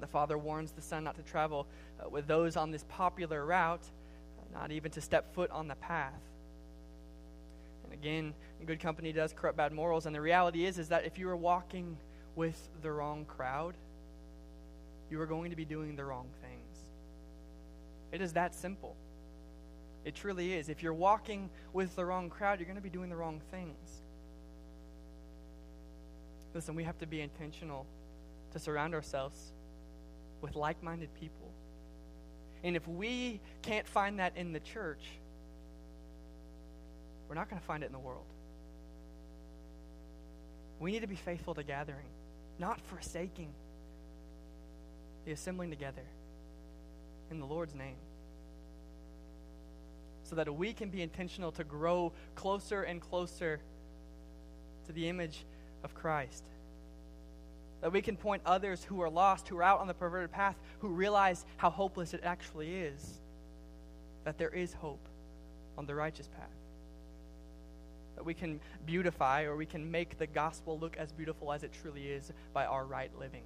The 0.00 0.06
father 0.06 0.38
warns 0.38 0.72
the 0.72 0.80
son 0.80 1.04
not 1.04 1.16
to 1.16 1.22
travel 1.22 1.66
uh, 2.00 2.08
with 2.08 2.26
those 2.26 2.56
on 2.56 2.70
this 2.70 2.84
popular 2.88 3.44
route, 3.44 3.84
uh, 4.38 4.58
not 4.58 4.72
even 4.72 4.90
to 4.92 5.00
step 5.00 5.34
foot 5.34 5.50
on 5.50 5.68
the 5.68 5.74
path. 5.76 6.12
And 7.84 7.92
again, 7.92 8.34
good 8.66 8.80
company 8.80 9.12
does 9.12 9.32
corrupt 9.32 9.56
bad 9.56 9.72
morals, 9.72 10.06
and 10.06 10.14
the 10.14 10.20
reality 10.20 10.64
is 10.64 10.78
is 10.78 10.88
that 10.88 11.04
if 11.04 11.18
you 11.18 11.28
are 11.28 11.36
walking 11.36 11.96
with 12.34 12.68
the 12.82 12.90
wrong 12.90 13.24
crowd, 13.24 13.74
you 15.10 15.20
are 15.20 15.26
going 15.26 15.50
to 15.50 15.56
be 15.56 15.64
doing 15.64 15.96
the 15.96 16.04
wrong 16.04 16.28
things. 16.40 16.60
It 18.12 18.20
is 18.20 18.32
that 18.34 18.54
simple. 18.54 18.96
It 20.04 20.14
truly 20.14 20.54
is. 20.54 20.68
If 20.68 20.82
you're 20.82 20.94
walking 20.94 21.50
with 21.72 21.94
the 21.94 22.04
wrong 22.04 22.30
crowd, 22.30 22.58
you're 22.58 22.66
going 22.66 22.76
to 22.76 22.82
be 22.82 22.88
doing 22.88 23.10
the 23.10 23.16
wrong 23.16 23.40
things. 23.50 24.02
Listen, 26.54 26.74
we 26.74 26.84
have 26.84 26.98
to 26.98 27.06
be 27.06 27.20
intentional 27.20 27.86
to 28.52 28.58
surround 28.58 28.94
ourselves 28.94 29.52
with 30.40 30.56
like 30.56 30.82
minded 30.82 31.12
people. 31.14 31.52
And 32.62 32.76
if 32.76 32.86
we 32.86 33.40
can't 33.62 33.86
find 33.86 34.18
that 34.18 34.36
in 34.36 34.52
the 34.52 34.60
church, 34.60 35.02
we're 37.28 37.34
not 37.34 37.48
going 37.48 37.60
to 37.60 37.66
find 37.66 37.82
it 37.82 37.86
in 37.86 37.92
the 37.92 37.98
world. 37.98 38.26
We 40.78 40.92
need 40.92 41.00
to 41.00 41.06
be 41.06 41.16
faithful 41.16 41.54
to 41.54 41.62
gathering, 41.62 42.06
not 42.58 42.80
forsaking 42.80 43.52
the 45.24 45.32
assembling 45.32 45.70
together 45.70 46.02
in 47.30 47.38
the 47.38 47.46
Lord's 47.46 47.74
name 47.74 47.96
so 50.30 50.36
that 50.36 50.54
we 50.54 50.72
can 50.72 50.90
be 50.90 51.02
intentional 51.02 51.50
to 51.52 51.64
grow 51.64 52.12
closer 52.36 52.82
and 52.82 53.00
closer 53.00 53.60
to 54.86 54.92
the 54.92 55.08
image 55.08 55.44
of 55.82 55.92
Christ. 55.94 56.44
That 57.80 57.92
we 57.92 58.02
can 58.02 58.16
point 58.16 58.42
others 58.44 58.84
who 58.84 59.00
are 59.00 59.10
lost, 59.10 59.48
who 59.48 59.56
are 59.56 59.62
out 59.62 59.80
on 59.80 59.86
the 59.86 59.94
perverted 59.94 60.30
path, 60.30 60.56
who 60.80 60.88
realize 60.88 61.46
how 61.56 61.70
hopeless 61.70 62.12
it 62.12 62.20
actually 62.24 62.74
is, 62.74 63.20
that 64.24 64.38
there 64.38 64.50
is 64.50 64.74
hope 64.74 65.08
on 65.78 65.86
the 65.86 65.94
righteous 65.94 66.28
path. 66.28 66.48
That 68.16 68.24
we 68.24 68.34
can 68.34 68.60
beautify 68.84 69.44
or 69.44 69.56
we 69.56 69.64
can 69.64 69.90
make 69.90 70.18
the 70.18 70.26
gospel 70.26 70.78
look 70.78 70.96
as 70.98 71.10
beautiful 71.10 71.52
as 71.52 71.62
it 71.62 71.70
truly 71.80 72.08
is 72.08 72.32
by 72.52 72.66
our 72.66 72.84
right 72.84 73.10
living. 73.18 73.44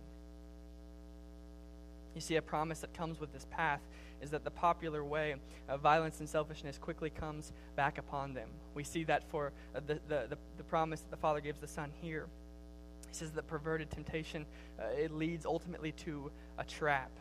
You 2.14 2.20
see, 2.20 2.36
a 2.36 2.42
promise 2.42 2.80
that 2.80 2.94
comes 2.94 3.20
with 3.20 3.32
this 3.32 3.46
path 3.50 3.80
is 4.22 4.30
that 4.30 4.44
the 4.44 4.50
popular 4.50 5.04
way 5.04 5.34
of 5.68 5.80
violence 5.80 6.20
and 6.20 6.28
selfishness 6.28 6.78
quickly 6.78 7.10
comes 7.10 7.52
back 7.76 7.98
upon 7.98 8.34
them. 8.34 8.48
We 8.74 8.84
see 8.84 9.04
that 9.04 9.28
for 9.30 9.52
the, 9.74 10.00
the, 10.08 10.26
the, 10.28 10.38
the 10.56 10.64
promise 10.64 11.00
that 11.00 11.10
the 11.10 11.16
Father 11.16 11.40
gives 11.40 11.60
the 11.60 11.66
Son 11.66 11.90
here. 12.00 12.26
He 13.14 13.18
says 13.18 13.30
that 13.34 13.46
perverted 13.46 13.92
temptation, 13.92 14.44
uh, 14.76 14.86
it 14.98 15.12
leads 15.12 15.46
ultimately 15.46 15.92
to 15.92 16.32
a 16.58 16.64
trap. 16.64 17.12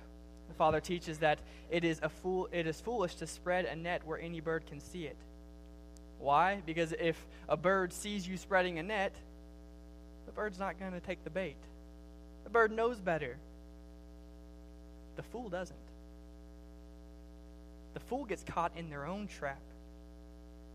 The 0.47 0.56
Father 0.56 0.82
teaches 0.82 1.19
that 1.19 1.38
it 1.69 1.84
is, 1.84 1.99
a 2.01 2.10
fool, 2.10 2.49
it 2.51 2.65
is 2.65 2.82
foolish 2.82 3.13
to 3.17 3.27
spread 3.27 3.65
a 3.65 3.75
net 3.75 4.01
where 4.03 4.19
any 4.19 4.39
bird 4.39 4.65
can 4.65 4.79
see 4.79 5.06
it. 5.06 5.15
Why? 6.17 6.63
Because 6.65 6.95
if 6.99 7.23
a 7.47 7.56
bird 7.56 7.93
sees 7.93 8.27
you 8.27 8.38
spreading 8.38 8.79
a 8.79 8.84
net, 8.84 9.13
the 10.25 10.32
bird's 10.32 10.58
not 10.58 10.79
going 10.79 10.93
to 10.93 10.99
take 10.99 11.23
the 11.23 11.29
bait. 11.29 11.58
The 12.43 12.49
bird 12.49 12.71
knows 12.71 12.99
better. 12.99 13.38
The 15.15 15.21
fool 15.21 15.47
doesn't. 15.47 15.77
The 17.93 17.99
fool 17.99 18.25
gets 18.25 18.43
caught 18.43 18.71
in 18.75 18.89
their 18.89 19.06
own 19.06 19.27
trap. 19.27 19.62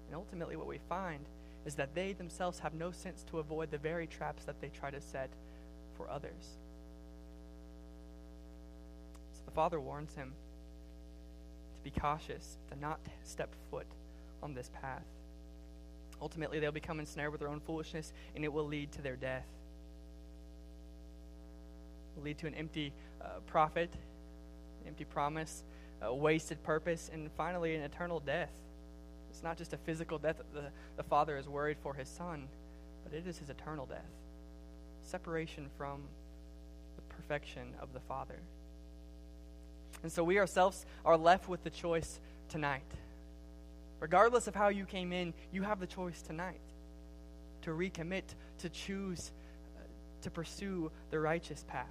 And 0.06 0.14
ultimately, 0.14 0.54
what 0.54 0.68
we 0.68 0.78
find 0.88 1.24
is 1.68 1.74
that 1.74 1.94
they 1.94 2.14
themselves 2.14 2.60
have 2.60 2.72
no 2.72 2.90
sense 2.90 3.22
to 3.24 3.38
avoid 3.38 3.70
the 3.70 3.76
very 3.76 4.06
traps 4.06 4.44
that 4.46 4.58
they 4.58 4.70
try 4.70 4.90
to 4.90 5.02
set 5.02 5.28
for 5.98 6.08
others. 6.08 6.56
So 9.34 9.42
the 9.44 9.50
father 9.50 9.78
warns 9.78 10.14
him 10.14 10.32
to 11.76 11.82
be 11.82 11.90
cautious, 11.90 12.56
to 12.70 12.80
not 12.80 13.00
step 13.22 13.54
foot 13.70 13.86
on 14.42 14.54
this 14.54 14.70
path. 14.80 15.04
Ultimately, 16.22 16.58
they'll 16.58 16.72
become 16.72 17.00
ensnared 17.00 17.32
with 17.32 17.40
their 17.40 17.50
own 17.50 17.60
foolishness, 17.60 18.14
and 18.34 18.46
it 18.46 18.52
will 18.52 18.66
lead 18.66 18.90
to 18.92 19.02
their 19.02 19.16
death. 19.16 19.46
It 22.16 22.18
will 22.18 22.24
lead 22.24 22.38
to 22.38 22.46
an 22.46 22.54
empty 22.54 22.94
uh, 23.20 23.40
prophet 23.46 23.90
empty 24.86 25.04
promise, 25.04 25.62
a 26.00 26.14
wasted 26.14 26.62
purpose, 26.62 27.10
and 27.12 27.30
finally 27.36 27.74
an 27.74 27.82
eternal 27.82 28.20
death. 28.20 28.52
It's 29.38 29.44
not 29.44 29.56
just 29.56 29.72
a 29.72 29.76
physical 29.76 30.18
death 30.18 30.38
that 30.38 30.52
the, 30.52 30.64
the 30.96 31.04
Father 31.04 31.36
is 31.36 31.48
worried 31.48 31.76
for 31.80 31.94
his 31.94 32.08
Son, 32.08 32.48
but 33.04 33.16
it 33.16 33.24
is 33.24 33.38
his 33.38 33.48
eternal 33.48 33.86
death. 33.86 34.10
Separation 35.02 35.70
from 35.78 36.02
the 36.96 37.14
perfection 37.14 37.72
of 37.80 37.92
the 37.92 38.00
Father. 38.00 38.40
And 40.02 40.10
so 40.10 40.24
we 40.24 40.40
ourselves 40.40 40.84
are 41.04 41.16
left 41.16 41.48
with 41.48 41.62
the 41.62 41.70
choice 41.70 42.18
tonight. 42.48 42.82
Regardless 44.00 44.48
of 44.48 44.56
how 44.56 44.70
you 44.70 44.84
came 44.84 45.12
in, 45.12 45.32
you 45.52 45.62
have 45.62 45.78
the 45.78 45.86
choice 45.86 46.20
tonight 46.20 46.58
to 47.62 47.70
recommit, 47.70 48.24
to 48.58 48.68
choose 48.68 49.30
uh, 49.76 49.82
to 50.22 50.32
pursue 50.32 50.90
the 51.12 51.20
righteous 51.20 51.64
path. 51.68 51.86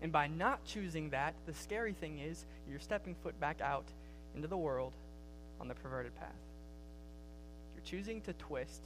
And 0.00 0.12
by 0.12 0.28
not 0.28 0.64
choosing 0.66 1.10
that, 1.10 1.34
the 1.46 1.54
scary 1.54 1.94
thing 1.94 2.20
is 2.20 2.46
you're 2.70 2.78
stepping 2.78 3.16
foot 3.24 3.40
back 3.40 3.60
out 3.60 3.86
into 4.36 4.46
the 4.46 4.56
world 4.56 4.92
on 5.60 5.68
the 5.68 5.74
perverted 5.74 6.14
path. 6.16 6.28
You're 7.74 7.84
choosing 7.84 8.20
to 8.22 8.32
twist, 8.34 8.82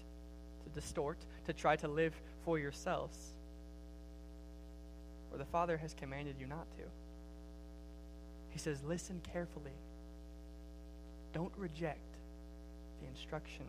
to 0.64 0.80
distort, 0.80 1.18
to 1.46 1.52
try 1.52 1.76
to 1.76 1.88
live 1.88 2.14
for 2.44 2.58
yourselves 2.58 3.16
where 5.30 5.38
the 5.38 5.44
Father 5.44 5.76
has 5.76 5.94
commanded 5.94 6.36
you 6.38 6.46
not 6.46 6.70
to. 6.72 6.82
He 8.50 8.58
says, 8.58 8.82
Listen 8.84 9.20
carefully. 9.32 9.72
Don't 11.32 11.52
reject 11.56 12.16
the 13.00 13.06
instruction 13.06 13.64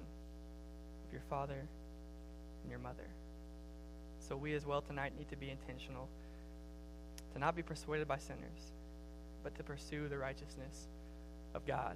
of 1.05 1.13
your 1.13 1.21
father 1.29 1.67
and 2.63 2.69
your 2.69 2.79
mother. 2.79 3.05
So, 4.27 4.35
we 4.35 4.55
as 4.55 4.65
well 4.65 4.81
tonight 4.81 5.13
need 5.17 5.29
to 5.29 5.37
be 5.37 5.49
intentional 5.49 6.07
to 7.33 7.39
not 7.39 7.55
be 7.55 7.61
persuaded 7.61 8.07
by 8.07 8.17
sinners, 8.17 8.73
but 9.43 9.55
to 9.55 9.63
pursue 9.63 10.07
the 10.07 10.17
righteousness 10.17 10.87
of 11.53 11.65
God. 11.65 11.95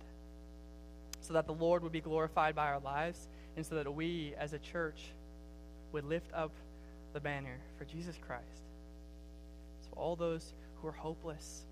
So 1.22 1.34
that 1.34 1.48
the 1.48 1.54
Lord 1.54 1.82
would 1.84 1.92
be 1.92 2.02
glorified 2.02 2.56
by 2.56 2.68
our 2.68 2.80
lives, 2.80 3.28
and 3.56 3.66
so 3.66 3.76
that 3.76 3.94
we 3.94 4.34
as 4.38 4.54
a 4.54 4.60
church 4.60 5.12
would 5.92 6.06
lift 6.06 6.32
up 6.34 6.52
the 7.14 7.20
banner 7.20 7.58
for 7.78 7.86
Jesus 7.86 8.18
Christ. 8.28 8.62
So 9.82 9.90
all 9.96 10.16
those 10.16 10.54
who 10.82 10.88
are 10.88 10.92
hopeless, 10.92 11.64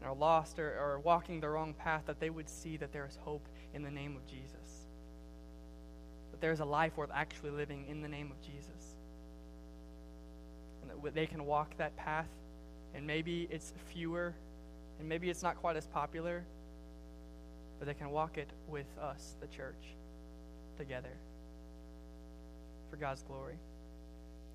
and 0.00 0.08
are 0.08 0.14
lost 0.14 0.58
or, 0.58 0.70
or 0.80 0.98
walking 1.00 1.40
the 1.40 1.48
wrong 1.48 1.74
path, 1.74 2.02
that 2.06 2.18
they 2.18 2.30
would 2.30 2.48
see 2.48 2.76
that 2.78 2.92
there 2.92 3.06
is 3.06 3.18
hope 3.22 3.46
in 3.74 3.82
the 3.82 3.90
name 3.90 4.16
of 4.16 4.26
Jesus. 4.26 4.86
That 6.30 6.40
there 6.40 6.52
is 6.52 6.60
a 6.60 6.64
life 6.64 6.96
worth 6.96 7.10
actually 7.14 7.50
living 7.50 7.84
in 7.88 8.00
the 8.00 8.08
name 8.08 8.30
of 8.30 8.40
Jesus. 8.40 8.96
And 10.82 10.90
that 10.90 11.14
they 11.14 11.26
can 11.26 11.44
walk 11.44 11.76
that 11.76 11.94
path, 11.96 12.28
and 12.94 13.06
maybe 13.06 13.46
it's 13.50 13.74
fewer, 13.92 14.34
and 14.98 15.08
maybe 15.08 15.28
it's 15.28 15.42
not 15.42 15.56
quite 15.56 15.76
as 15.76 15.86
popular, 15.86 16.42
but 17.80 17.88
they 17.88 17.94
can 17.94 18.10
walk 18.10 18.38
it 18.38 18.50
with 18.68 18.86
us, 19.00 19.34
the 19.40 19.46
church, 19.48 19.96
together 20.78 21.16
for 22.90 22.96
God's 22.96 23.22
glory. 23.22 23.56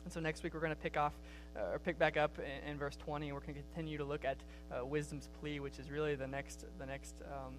And 0.03 0.13
so 0.13 0.19
next 0.19 0.43
week 0.43 0.53
we're 0.53 0.59
going 0.59 0.75
to 0.75 0.81
pick 0.81 0.95
off 0.95 1.13
uh, 1.57 1.73
or 1.73 1.79
pick 1.79 1.97
back 1.97 2.15
up 2.15 2.37
in, 2.37 2.69
in, 2.69 2.77
verse 2.77 2.95
20, 2.97 3.27
and 3.27 3.33
we're 3.33 3.41
going 3.41 3.55
to 3.55 3.61
continue 3.73 3.97
to 3.97 4.03
look 4.03 4.23
at 4.23 4.37
uh, 4.71 4.85
wisdom's 4.85 5.27
plea, 5.39 5.59
which 5.59 5.79
is 5.79 5.89
really 5.89 6.13
the 6.13 6.27
next 6.27 6.65
the 6.77 6.85
next 6.85 7.15
um, 7.25 7.55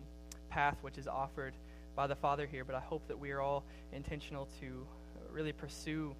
path 0.48 0.76
which 0.82 0.98
is 0.98 1.08
offered 1.08 1.54
by 1.96 2.06
the 2.06 2.14
Father 2.14 2.46
here. 2.46 2.64
But 2.64 2.76
I 2.76 2.80
hope 2.80 3.08
that 3.08 3.18
we 3.18 3.32
are 3.32 3.40
all 3.40 3.64
intentional 3.92 4.48
to 4.60 4.86
really 5.32 5.52
pursue 5.52 6.14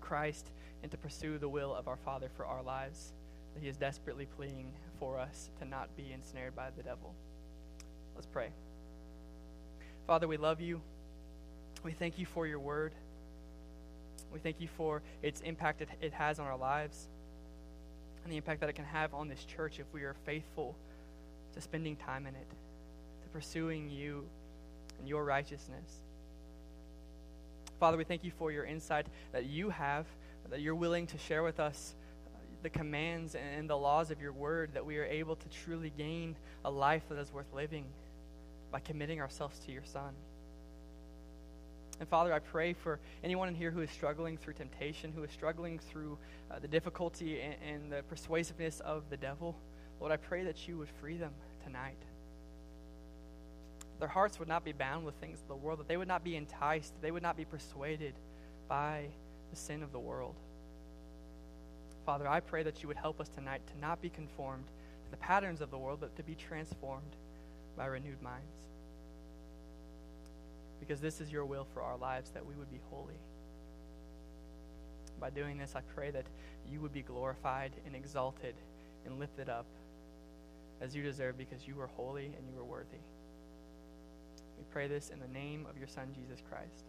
Christ 0.00 0.50
and 0.82 0.90
to 0.90 0.98
pursue 0.98 1.38
the 1.38 1.48
will 1.48 1.74
of 1.74 1.88
our 1.88 1.96
Father 1.96 2.28
for 2.36 2.44
our 2.44 2.62
lives. 2.62 3.14
That 3.54 3.62
He 3.62 3.68
is 3.68 3.78
desperately 3.78 4.26
pleading 4.36 4.70
for 4.98 5.18
us 5.18 5.48
to 5.60 5.64
not 5.64 5.96
be 5.96 6.12
ensnared 6.12 6.54
by 6.54 6.68
the 6.76 6.82
devil. 6.82 7.14
Let's 8.18 8.26
pray. 8.26 8.48
Father, 10.08 10.26
we 10.26 10.38
love 10.38 10.60
you. 10.60 10.80
We 11.84 11.92
thank 11.92 12.18
you 12.18 12.26
for 12.26 12.48
your 12.48 12.58
word. 12.58 12.92
We 14.32 14.40
thank 14.40 14.60
you 14.60 14.66
for 14.66 15.02
its 15.22 15.40
impact 15.42 15.82
it, 15.82 15.88
it 16.00 16.12
has 16.12 16.40
on 16.40 16.46
our 16.48 16.58
lives 16.58 17.06
and 18.24 18.32
the 18.32 18.36
impact 18.36 18.58
that 18.58 18.68
it 18.68 18.72
can 18.72 18.86
have 18.86 19.14
on 19.14 19.28
this 19.28 19.44
church 19.44 19.78
if 19.78 19.86
we 19.92 20.02
are 20.02 20.16
faithful 20.26 20.74
to 21.54 21.60
spending 21.60 21.94
time 21.94 22.26
in 22.26 22.34
it, 22.34 22.48
to 23.22 23.28
pursuing 23.32 23.88
you 23.88 24.24
and 24.98 25.08
your 25.08 25.24
righteousness. 25.24 26.00
Father, 27.78 27.96
we 27.96 28.02
thank 28.02 28.24
you 28.24 28.32
for 28.36 28.50
your 28.50 28.64
insight 28.64 29.06
that 29.30 29.44
you 29.44 29.70
have, 29.70 30.06
that 30.50 30.60
you're 30.60 30.74
willing 30.74 31.06
to 31.06 31.18
share 31.18 31.44
with 31.44 31.60
us 31.60 31.94
uh, 32.26 32.38
the 32.64 32.68
commands 32.68 33.36
and 33.36 33.70
the 33.70 33.76
laws 33.76 34.10
of 34.10 34.20
your 34.20 34.32
word, 34.32 34.70
that 34.74 34.84
we 34.84 34.98
are 34.98 35.04
able 35.04 35.36
to 35.36 35.48
truly 35.64 35.92
gain 35.96 36.34
a 36.64 36.70
life 36.70 37.04
that 37.08 37.18
is 37.18 37.32
worth 37.32 37.54
living 37.54 37.84
by 38.70 38.80
committing 38.80 39.20
ourselves 39.20 39.58
to 39.60 39.72
your 39.72 39.84
Son. 39.84 40.12
And 42.00 42.08
Father, 42.08 42.32
I 42.32 42.38
pray 42.38 42.74
for 42.74 43.00
anyone 43.24 43.48
in 43.48 43.54
here 43.54 43.70
who 43.70 43.80
is 43.80 43.90
struggling 43.90 44.36
through 44.36 44.54
temptation, 44.54 45.12
who 45.12 45.24
is 45.24 45.30
struggling 45.32 45.78
through 45.78 46.16
uh, 46.50 46.58
the 46.60 46.68
difficulty 46.68 47.40
and, 47.40 47.56
and 47.66 47.92
the 47.92 48.02
persuasiveness 48.04 48.80
of 48.80 49.02
the 49.10 49.16
devil. 49.16 49.56
Lord, 50.00 50.12
I 50.12 50.16
pray 50.16 50.44
that 50.44 50.68
you 50.68 50.78
would 50.78 50.88
free 51.00 51.16
them 51.16 51.32
tonight. 51.64 51.98
Their 53.98 54.08
hearts 54.08 54.38
would 54.38 54.46
not 54.46 54.64
be 54.64 54.72
bound 54.72 55.04
with 55.04 55.16
things 55.16 55.40
of 55.40 55.48
the 55.48 55.56
world, 55.56 55.80
that 55.80 55.88
they 55.88 55.96
would 55.96 56.06
not 56.06 56.22
be 56.22 56.36
enticed, 56.36 56.94
they 57.02 57.10
would 57.10 57.22
not 57.22 57.36
be 57.36 57.44
persuaded 57.44 58.14
by 58.68 59.06
the 59.50 59.56
sin 59.56 59.82
of 59.82 59.90
the 59.90 59.98
world. 59.98 60.36
Father, 62.06 62.28
I 62.28 62.38
pray 62.40 62.62
that 62.62 62.80
you 62.80 62.88
would 62.88 62.96
help 62.96 63.20
us 63.20 63.28
tonight 63.28 63.60
to 63.66 63.78
not 63.80 64.00
be 64.00 64.08
conformed 64.08 64.66
to 65.04 65.10
the 65.10 65.16
patterns 65.16 65.60
of 65.60 65.70
the 65.70 65.78
world, 65.78 65.98
but 66.00 66.14
to 66.16 66.22
be 66.22 66.36
transformed 66.36 67.16
by 67.78 67.86
renewed 67.86 68.20
minds 68.20 68.58
because 70.80 71.00
this 71.00 71.20
is 71.20 71.30
your 71.30 71.44
will 71.44 71.66
for 71.72 71.82
our 71.82 71.96
lives 71.96 72.30
that 72.30 72.44
we 72.44 72.54
would 72.54 72.70
be 72.70 72.80
holy. 72.90 73.18
By 75.20 75.30
doing 75.30 75.58
this, 75.58 75.74
I 75.76 75.80
pray 75.94 76.10
that 76.10 76.24
you 76.70 76.80
would 76.80 76.92
be 76.92 77.02
glorified 77.02 77.72
and 77.86 77.94
exalted 77.94 78.54
and 79.04 79.18
lifted 79.18 79.48
up 79.48 79.66
as 80.80 80.94
you 80.94 81.02
deserve 81.02 81.36
because 81.36 81.66
you 81.66 81.80
are 81.80 81.88
holy 81.88 82.26
and 82.26 82.48
you 82.52 82.60
are 82.60 82.64
worthy. 82.64 83.02
We 84.56 84.64
pray 84.72 84.86
this 84.86 85.10
in 85.10 85.18
the 85.20 85.28
name 85.28 85.66
of 85.68 85.76
your 85.76 85.88
Son, 85.88 86.08
Jesus 86.14 86.42
Christ. 86.48 86.84